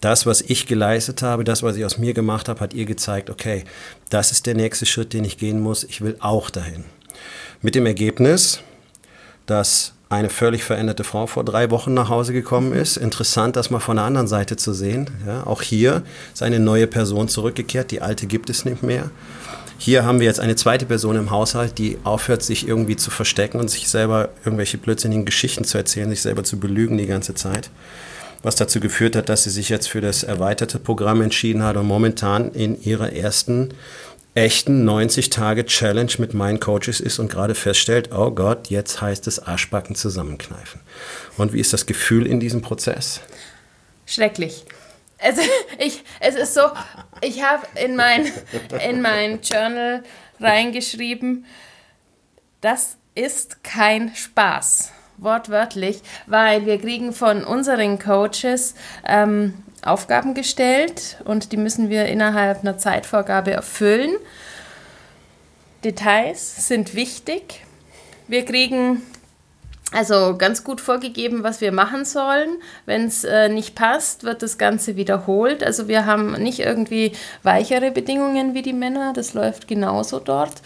Das, 0.00 0.26
was 0.26 0.40
ich 0.40 0.66
geleistet 0.66 1.22
habe, 1.22 1.44
das, 1.44 1.62
was 1.62 1.76
ich 1.76 1.84
aus 1.84 1.98
mir 1.98 2.14
gemacht 2.14 2.48
habe, 2.48 2.60
hat 2.60 2.74
ihr 2.74 2.86
gezeigt, 2.86 3.30
okay, 3.30 3.64
das 4.10 4.32
ist 4.32 4.46
der 4.46 4.54
nächste 4.54 4.86
Schritt, 4.86 5.12
den 5.12 5.24
ich 5.24 5.38
gehen 5.38 5.60
muss. 5.60 5.84
Ich 5.84 6.00
will 6.00 6.16
auch 6.20 6.50
dahin. 6.50 6.84
Mit 7.60 7.74
dem 7.74 7.86
Ergebnis, 7.86 8.60
dass 9.46 9.94
eine 10.10 10.30
völlig 10.30 10.64
veränderte 10.64 11.04
Frau 11.04 11.26
vor 11.26 11.44
drei 11.44 11.70
Wochen 11.70 11.92
nach 11.92 12.08
Hause 12.08 12.32
gekommen 12.32 12.72
ist. 12.72 12.96
Interessant, 12.96 13.56
das 13.56 13.70
mal 13.70 13.80
von 13.80 13.96
der 13.96 14.04
anderen 14.04 14.28
Seite 14.28 14.56
zu 14.56 14.72
sehen. 14.72 15.10
Ja, 15.26 15.46
auch 15.46 15.60
hier 15.60 16.02
ist 16.32 16.42
eine 16.42 16.60
neue 16.60 16.86
Person 16.86 17.28
zurückgekehrt, 17.28 17.90
die 17.90 18.00
alte 18.00 18.26
gibt 18.26 18.48
es 18.48 18.64
nicht 18.64 18.82
mehr. 18.82 19.10
Hier 19.76 20.04
haben 20.04 20.18
wir 20.18 20.26
jetzt 20.26 20.40
eine 20.40 20.56
zweite 20.56 20.86
Person 20.86 21.16
im 21.16 21.30
Haushalt, 21.30 21.78
die 21.78 21.98
aufhört, 22.04 22.42
sich 22.42 22.66
irgendwie 22.66 22.96
zu 22.96 23.10
verstecken 23.10 23.60
und 23.60 23.68
sich 23.68 23.88
selber 23.88 24.30
irgendwelche 24.44 24.78
blödsinnigen 24.78 25.24
Geschichten 25.24 25.64
zu 25.64 25.78
erzählen, 25.78 26.10
sich 26.10 26.22
selber 26.22 26.42
zu 26.42 26.58
belügen 26.58 26.98
die 26.98 27.06
ganze 27.06 27.34
Zeit. 27.34 27.70
Was 28.42 28.56
dazu 28.56 28.80
geführt 28.80 29.14
hat, 29.14 29.28
dass 29.28 29.44
sie 29.44 29.50
sich 29.50 29.68
jetzt 29.68 29.88
für 29.88 30.00
das 30.00 30.22
erweiterte 30.22 30.78
Programm 30.78 31.22
entschieden 31.22 31.62
hat 31.62 31.76
und 31.76 31.86
momentan 31.86 32.52
in 32.52 32.80
ihrer 32.80 33.12
ersten 33.12 33.70
echten 34.34 34.88
90-Tage-Challenge 34.88 36.12
mit 36.18 36.34
meinen 36.34 36.60
Coaches 36.60 37.00
ist 37.00 37.18
und 37.18 37.30
gerade 37.30 37.54
feststellt, 37.54 38.10
oh 38.12 38.30
Gott, 38.30 38.68
jetzt 38.68 39.00
heißt 39.00 39.26
es 39.26 39.40
Arschbacken 39.40 39.96
zusammenkneifen. 39.96 40.80
Und 41.36 41.52
wie 41.52 41.60
ist 41.60 41.72
das 41.72 41.86
Gefühl 41.86 42.26
in 42.26 42.40
diesem 42.40 42.62
Prozess? 42.62 43.20
Schrecklich. 44.06 44.64
Also 45.18 45.42
Ich, 45.78 46.02
es 46.20 46.34
ist 46.34 46.54
so, 46.54 46.62
ich 47.20 47.42
habe 47.42 47.66
in 47.82 47.96
mein, 47.96 48.30
in 48.88 49.00
mein 49.00 49.40
Journal 49.42 50.02
reingeschrieben, 50.40 51.44
das 52.60 52.96
ist 53.14 53.62
kein 53.62 54.14
Spaß. 54.14 54.92
Wortwörtlich, 55.20 56.00
weil 56.26 56.64
wir 56.64 56.78
kriegen 56.78 57.12
von 57.12 57.42
unseren 57.42 57.98
Coaches 57.98 58.74
ähm, 59.04 59.54
Aufgaben 59.82 60.34
gestellt 60.34 61.18
und 61.24 61.52
die 61.52 61.56
müssen 61.56 61.88
wir 61.88 62.06
innerhalb 62.06 62.60
einer 62.60 62.78
Zeitvorgabe 62.78 63.52
erfüllen. 63.52 64.10
Details 65.84 66.68
sind 66.68 66.94
wichtig. 66.94 67.64
Wir 68.26 68.44
kriegen 68.44 69.02
also 69.90 70.36
ganz 70.36 70.64
gut 70.64 70.82
vorgegeben, 70.82 71.42
was 71.42 71.62
wir 71.62 71.72
machen 71.72 72.04
sollen. 72.04 72.58
Wenn 72.84 73.06
es 73.06 73.24
äh, 73.24 73.48
nicht 73.48 73.74
passt, 73.74 74.22
wird 74.22 74.42
das 74.42 74.58
Ganze 74.58 74.96
wiederholt. 74.96 75.64
Also 75.64 75.88
wir 75.88 76.04
haben 76.04 76.32
nicht 76.32 76.60
irgendwie 76.60 77.12
weichere 77.42 77.90
Bedingungen 77.90 78.52
wie 78.52 78.60
die 78.60 78.74
Männer. 78.74 79.14
Das 79.14 79.32
läuft 79.32 79.66
genauso 79.66 80.18
dort. 80.18 80.60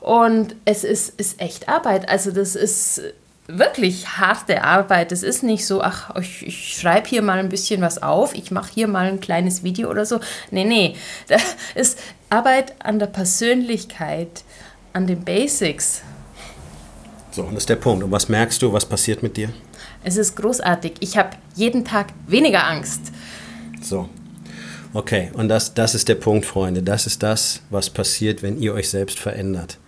Und 0.00 0.56
es 0.66 0.84
ist, 0.84 1.18
ist 1.18 1.40
echt 1.40 1.70
Arbeit. 1.70 2.08
Also 2.10 2.32
das 2.32 2.54
ist 2.54 3.00
wirklich 3.48 4.18
harte 4.18 4.62
Arbeit. 4.62 5.12
Es 5.12 5.22
ist 5.22 5.42
nicht 5.42 5.66
so, 5.66 5.82
ach, 5.82 6.14
ich, 6.16 6.46
ich 6.46 6.76
schreibe 6.78 7.08
hier 7.08 7.22
mal 7.22 7.38
ein 7.38 7.48
bisschen 7.48 7.80
was 7.80 8.02
auf, 8.02 8.34
ich 8.34 8.50
mache 8.50 8.70
hier 8.74 8.88
mal 8.88 9.06
ein 9.06 9.20
kleines 9.20 9.62
Video 9.62 9.90
oder 9.90 10.04
so. 10.04 10.20
Nee, 10.50 10.64
nee. 10.64 10.96
Das 11.28 11.42
ist 11.74 11.98
Arbeit 12.30 12.74
an 12.78 12.98
der 12.98 13.06
Persönlichkeit, 13.06 14.44
an 14.92 15.06
den 15.06 15.24
Basics. 15.24 16.02
So, 17.30 17.42
und 17.42 17.54
das 17.54 17.64
ist 17.64 17.68
der 17.68 17.76
Punkt. 17.76 18.02
Und 18.02 18.10
was 18.10 18.28
merkst 18.28 18.62
du, 18.62 18.72
was 18.72 18.86
passiert 18.86 19.22
mit 19.22 19.36
dir? 19.36 19.50
Es 20.02 20.16
ist 20.16 20.36
großartig. 20.36 20.94
Ich 21.00 21.16
habe 21.16 21.30
jeden 21.54 21.84
Tag 21.84 22.08
weniger 22.26 22.66
Angst. 22.66 23.12
So. 23.82 24.08
Okay, 24.94 25.30
und 25.34 25.48
das, 25.48 25.74
das 25.74 25.94
ist 25.94 26.08
der 26.08 26.14
Punkt, 26.14 26.46
Freunde. 26.46 26.82
Das 26.82 27.06
ist 27.06 27.22
das, 27.22 27.60
was 27.70 27.90
passiert, 27.90 28.42
wenn 28.42 28.58
ihr 28.58 28.72
euch 28.72 28.88
selbst 28.88 29.18
verändert. 29.18 29.78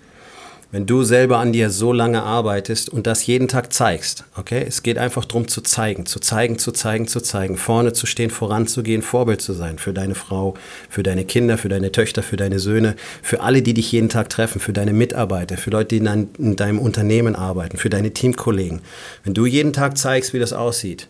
Wenn 0.70 0.85
du 0.85 1.02
selber 1.02 1.38
an 1.38 1.54
dir 1.54 1.70
so 1.70 1.94
lange 1.94 2.22
arbeitest 2.22 2.90
und 2.90 3.07
das 3.07 3.24
jeden 3.26 3.48
Tag 3.48 3.72
zeigst, 3.72 4.24
okay? 4.37 4.62
Es 4.68 4.83
geht 4.83 4.98
einfach 4.98 5.24
darum 5.24 5.48
zu 5.48 5.62
zeigen, 5.62 6.04
zu 6.04 6.20
zeigen, 6.20 6.59
zu 6.59 6.72
zeigen, 6.72 7.09
zu 7.09 7.22
zeigen, 7.22 7.57
vorne 7.57 7.94
zu 7.94 8.04
stehen, 8.04 8.28
voranzugehen, 8.28 9.00
Vorbild 9.00 9.40
zu 9.40 9.54
sein 9.54 9.78
für 9.78 9.94
deine 9.94 10.14
Frau, 10.14 10.52
für 10.90 11.02
deine 11.02 11.24
Kinder, 11.24 11.57
für 11.57 11.70
deine 11.70 11.90
Töchter, 11.90 12.22
für 12.22 12.37
deine 12.37 12.59
Söhne, 12.59 12.96
für 13.22 13.40
alle, 13.40 13.62
die 13.62 13.72
dich 13.72 13.90
jeden 13.92 14.11
Tag 14.11 14.28
treffen, 14.28 14.61
für 14.61 14.74
deine 14.74 14.92
Mitarbeiter, 14.92 15.57
für 15.57 15.70
Leute, 15.70 15.88
die 15.88 16.04
in, 16.04 16.28
in 16.38 16.57
deinem 16.57 16.81
Unternehmen 16.81 17.35
arbeiten, 17.35 17.78
für 17.78 17.88
deine 17.88 18.12
Teamkollegen. 18.12 18.83
Wenn 19.24 19.33
du 19.33 19.46
jeden 19.46 19.72
Tag 19.72 19.96
zeigst, 19.96 20.35
wie 20.35 20.38
das 20.38 20.52
aussieht, 20.52 21.09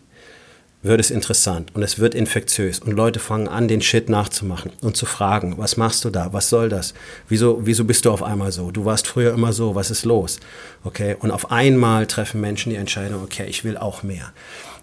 wird 0.81 1.01
es 1.01 1.11
interessant 1.11 1.71
und 1.75 1.83
es 1.83 1.99
wird 1.99 2.15
infektiös 2.15 2.79
und 2.79 2.93
Leute 2.93 3.19
fangen 3.19 3.49
an, 3.49 3.67
den 3.67 3.81
Shit 3.81 4.07
nachzumachen 4.07 4.71
und 4.81 4.95
zu 4.95 5.05
fragen, 5.05 5.57
was 5.57 5.75
machst 5.75 6.05
du 6.05 6.09
da, 6.09 6.31
was 6.31 6.49
soll 6.49 6.69
das, 6.69 6.93
wieso, 7.27 7.59
wieso 7.65 7.83
bist 7.83 8.05
du 8.05 8.11
auf 8.11 8.23
einmal 8.23 8.53
so, 8.53 8.71
du 8.71 8.85
warst 8.85 9.05
früher 9.05 9.33
immer 9.33 9.51
so, 9.51 9.75
was 9.75 9.91
ist 9.91 10.05
los, 10.05 10.39
okay, 10.85 11.17
und 11.19 11.31
auf 11.31 11.51
einmal 11.51 12.07
treffen 12.07 12.39
Menschen 12.39 12.69
die 12.69 12.77
Entscheidung, 12.77 13.21
okay, 13.23 13.45
ich 13.47 13.65
will 13.65 13.77
auch 13.77 14.03
mehr, 14.03 14.31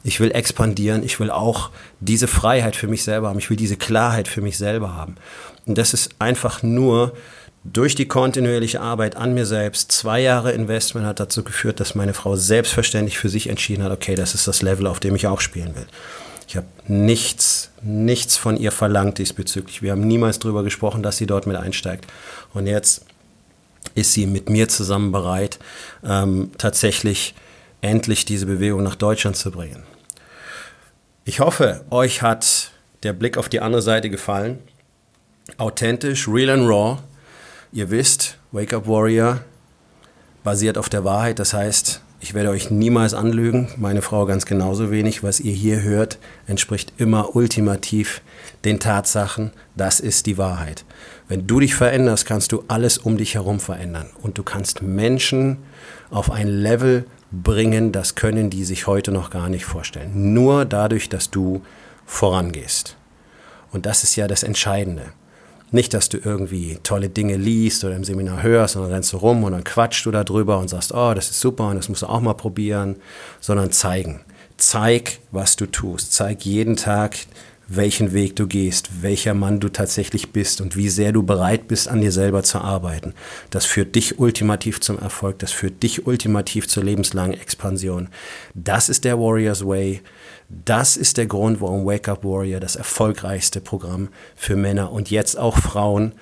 ich 0.05 0.21
will 0.21 0.33
expandieren, 0.33 1.03
ich 1.03 1.19
will 1.19 1.31
auch 1.31 1.71
diese 2.01 2.29
Freiheit 2.29 2.77
für 2.77 2.89
mich 2.89 3.03
selber 3.03 3.31
haben, 3.31 3.39
ich 3.39 3.49
will 3.49 3.57
diese 3.57 3.77
Klarheit 3.77 4.29
für 4.29 4.43
mich 4.43 4.59
selber 4.59 4.95
haben. 4.95 5.17
Und 5.65 5.79
das 5.79 5.95
ist 5.95 6.11
einfach 6.19 6.63
nur 6.63 7.15
durch 7.73 7.95
die 7.95 8.07
kontinuierliche 8.07 8.81
Arbeit 8.81 9.17
an 9.17 9.35
mir 9.35 9.47
selbst, 9.47 9.93
zwei 9.93 10.21
Jahre 10.21 10.53
Investment 10.53 11.07
hat 11.07 11.21
dazu 11.21 11.43
geführt, 11.43 11.81
dass 11.81 11.95
meine 11.95 12.15
Frau 12.15 12.37
selbstverständlich 12.37 13.19
für 13.19 13.29
sich 13.29 13.49
entschieden 13.49 13.83
hat, 13.83 13.93
okay, 13.93 14.15
das 14.15 14.35
ist 14.35 14.47
das 14.47 14.63
Level, 14.63 14.87
auf 14.87 15.01
dem 15.01 15.15
ich 15.15 15.27
auch 15.27 15.41
spielen 15.41 15.75
will. 15.75 15.87
Ich 16.49 16.57
habe 16.57 16.67
nichts, 16.87 17.71
nichts 17.83 18.37
von 18.37 18.57
ihr 18.57 18.71
verlangt 18.71 19.19
diesbezüglich. 19.19 19.83
Wir 19.83 19.93
haben 19.93 20.07
niemals 20.07 20.39
darüber 20.39 20.63
gesprochen, 20.63 21.03
dass 21.03 21.17
sie 21.17 21.27
dort 21.27 21.47
mit 21.47 21.57
einsteigt. 21.57 22.07
Und 22.55 22.67
jetzt 22.67 23.05
ist 23.95 24.13
sie 24.13 24.27
mit 24.27 24.49
mir 24.49 24.69
zusammen 24.69 25.11
bereit, 25.11 25.59
ähm, 26.05 26.53
tatsächlich 26.59 27.35
endlich 27.81 28.25
diese 28.25 28.47
Bewegung 28.47 28.83
nach 28.83 28.95
Deutschland 28.95 29.37
zu 29.37 29.51
bringen. 29.51 29.83
Ich 31.25 31.41
hoffe, 31.41 31.85
euch 31.91 32.23
hat 32.23 32.71
der 33.03 33.13
Blick 33.13 33.37
auf 33.37 33.49
die 33.49 33.61
andere 33.61 33.83
Seite 33.83 34.09
gefallen. 34.09 34.61
Authentisch, 35.59 36.29
real 36.29 36.51
and 36.51 36.69
raw 36.69 36.99
Ihr 37.77 37.91
wisst, 37.91 38.39
Wake 38.53 38.73
Up 38.73 38.89
Warrior 38.89 39.41
basiert 40.43 40.79
auf 40.79 40.89
der 40.89 41.05
Wahrheit. 41.05 41.39
Das 41.39 41.53
heißt, 41.53 42.01
ich 42.21 42.33
werde 42.33 42.49
euch 42.49 42.71
niemals 42.71 43.13
anlügen, 43.13 43.69
meine 43.77 44.01
Frau 44.01 44.25
ganz 44.25 44.47
genauso 44.47 44.91
wenig. 44.91 45.23
Was 45.23 45.41
ihr 45.41 45.53
hier 45.53 45.83
hört, 45.83 46.17
entspricht 46.47 46.95
immer 46.97 47.37
ultimativ 47.37 48.23
den 48.65 48.81
Tatsachen. 48.81 49.51
Das 49.75 50.01
ist 50.01 50.25
die 50.25 50.39
Wahrheit. 50.39 50.87
Wenn 51.29 51.47
du 51.47 51.61
dich 51.61 51.75
veränderst, 51.75 52.25
kannst 52.25 52.51
du 52.53 52.65
alles 52.67 52.97
um 52.97 53.19
dich 53.19 53.35
herum 53.35 53.61
verändern. 53.61 54.09
Und 54.23 54.39
du 54.39 54.43
kannst 54.43 54.81
Menschen 54.81 55.59
auf 56.09 56.31
ein 56.31 56.49
Level 56.49 57.05
bringen, 57.31 57.93
das 57.93 58.15
können 58.15 58.49
die 58.49 58.65
sich 58.65 58.87
heute 58.87 59.13
noch 59.13 59.29
gar 59.29 59.51
nicht 59.51 59.67
vorstellen. 59.67 60.33
Nur 60.33 60.65
dadurch, 60.65 61.11
dass 61.11 61.31
du 61.31 61.61
vorangehst. 62.07 62.97
Und 63.71 63.85
das 63.85 64.03
ist 64.03 64.17
ja 64.17 64.27
das 64.29 64.45
Entscheidende. 64.45 65.13
Nicht, 65.77 65.93
dass 65.93 66.09
du 66.09 66.17
irgendwie 66.17 66.79
tolle 66.83 67.11
Dinge 67.11 67.37
liest 67.37 67.85
oder 67.85 67.97
im 67.97 68.03
Seminar 68.03 68.43
hörst 68.43 68.77
und 68.77 68.83
dann 68.85 68.93
rennst 68.93 69.13
du 69.13 69.19
rum 69.19 69.45
und 69.45 69.53
dann 69.53 69.63
quatschst 69.63 70.07
du 70.07 70.11
darüber 70.11 70.59
und 70.59 70.69
sagst, 70.69 70.91
oh, 70.95 71.13
das 71.13 71.29
ist 71.29 71.39
super 71.39 71.69
und 71.69 71.77
das 71.77 71.91
musst 71.91 72.01
du 72.01 72.07
auch 72.07 72.23
mal 72.23 72.33
probieren, 72.33 72.97
sondern 73.41 73.71
zeigen. 73.73 74.23
Zeig, 74.57 75.19
was 75.33 75.55
du 75.57 75.67
tust. 75.67 76.15
Zeig 76.15 76.47
jeden 76.47 76.77
Tag, 76.77 77.19
welchen 77.69 78.15
Weg 78.15 78.37
du 78.37 78.47
gehst, 78.47 79.03
welcher 79.03 79.35
Mann 79.35 79.61
du 79.61 79.69
tatsächlich 79.69 80.33
bist 80.33 80.63
und 80.63 80.77
wie 80.77 80.89
sehr 80.89 81.13
du 81.13 81.23
bereit 81.23 81.69
bist, 81.69 81.89
an 81.89 82.01
dir 82.01 82.11
selber 82.11 82.43
zu 82.43 82.59
arbeiten. 82.59 83.13
Das 83.51 83.67
führt 83.67 83.97
dich 83.97 84.19
ultimativ 84.19 84.81
zum 84.81 84.99
Erfolg, 84.99 85.41
das 85.41 85.53
führt 85.53 85.83
dich 85.83 86.07
ultimativ 86.07 86.69
zur 86.69 86.85
lebenslangen 86.85 87.39
Expansion. 87.39 88.09
Das 88.55 88.89
ist 88.89 89.05
der 89.05 89.19
Warriors 89.19 89.63
Way. 89.67 90.01
Das 90.49 90.97
ist 90.97 91.17
der 91.17 91.27
Grund, 91.27 91.61
warum 91.61 91.87
Wake 91.87 92.09
Up 92.09 92.25
Warrior 92.25 92.61
das 92.61 92.77
erfolgreichste 92.77 93.61
Programm 93.61 94.09
für 94.37 94.57
Männer 94.57 94.93
und 94.93 95.11
jetzt 95.11 95.39
auch 95.39 95.59
Frauen 95.59 96.13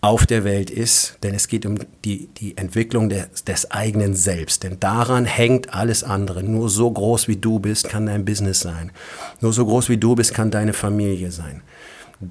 auf 0.00 0.26
der 0.26 0.44
Welt 0.44 0.68
ist, 0.68 1.16
denn 1.22 1.34
es 1.34 1.48
geht 1.48 1.64
um 1.64 1.78
die, 2.04 2.28
die 2.36 2.58
Entwicklung 2.58 3.08
des, 3.08 3.44
des 3.44 3.70
eigenen 3.70 4.14
Selbst. 4.14 4.62
Denn 4.62 4.78
daran 4.78 5.24
hängt 5.24 5.72
alles 5.72 6.04
andere. 6.04 6.42
Nur 6.42 6.68
so 6.68 6.90
groß 6.90 7.26
wie 7.26 7.36
du 7.36 7.58
bist, 7.58 7.88
kann 7.88 8.04
dein 8.04 8.26
Business 8.26 8.60
sein. 8.60 8.92
Nur 9.40 9.54
so 9.54 9.64
groß 9.64 9.88
wie 9.88 9.96
du 9.96 10.14
bist, 10.14 10.34
kann 10.34 10.50
deine 10.50 10.74
Familie 10.74 11.32
sein. 11.32 11.62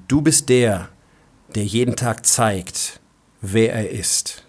Du 0.06 0.22
bist 0.22 0.50
der, 0.50 0.88
der 1.56 1.64
jeden 1.64 1.96
Tag 1.96 2.24
zeigt, 2.24 3.00
wer 3.40 3.72
er 3.72 3.90
ist. 3.90 4.44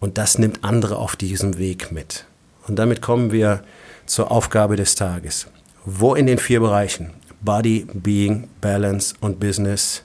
Und 0.00 0.18
das 0.18 0.36
nimmt 0.36 0.64
andere 0.64 0.96
auf 0.96 1.14
diesem 1.14 1.58
Weg 1.58 1.92
mit. 1.92 2.26
Und 2.66 2.76
damit 2.76 3.02
kommen 3.02 3.30
wir 3.30 3.62
zur 4.04 4.32
Aufgabe 4.32 4.74
des 4.74 4.96
Tages. 4.96 5.46
Wo 5.88 6.16
in 6.16 6.26
den 6.26 6.38
vier 6.38 6.58
Bereichen 6.58 7.12
Body, 7.40 7.86
Being, 7.94 8.48
Balance 8.60 9.14
und 9.20 9.38
Business 9.38 10.02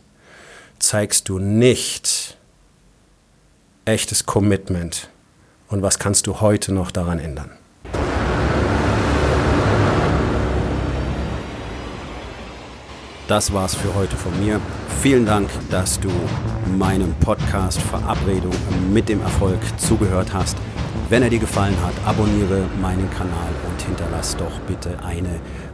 zeigst 0.77 1.27
du 1.27 1.39
nicht 1.39 2.37
echtes 3.85 4.27
Commitment 4.27 5.09
und 5.69 5.81
was 5.81 5.97
kannst 5.97 6.27
du 6.27 6.39
heute 6.39 6.71
noch 6.71 6.91
daran 6.91 7.17
ändern? 7.17 7.49
Das 13.27 13.51
war's 13.51 13.73
für 13.73 13.95
heute 13.95 14.15
von 14.15 14.39
mir. 14.39 14.61
Vielen 15.01 15.25
Dank, 15.25 15.49
dass 15.71 15.99
du 15.99 16.11
meinem 16.77 17.15
Podcast 17.15 17.81
Verabredung 17.81 18.53
mit 18.93 19.09
dem 19.09 19.21
Erfolg 19.21 19.57
zugehört 19.77 20.31
hast. 20.31 20.57
Wenn 21.09 21.23
er 21.23 21.29
dir 21.29 21.39
gefallen 21.39 21.75
hat, 21.83 21.93
abonniere 22.05 22.67
meinen 22.79 23.09
Kanal 23.09 23.49
und 23.67 23.81
hinterlass 23.81 24.37
doch 24.37 24.59
bitte 24.67 24.97
eine 25.03 25.41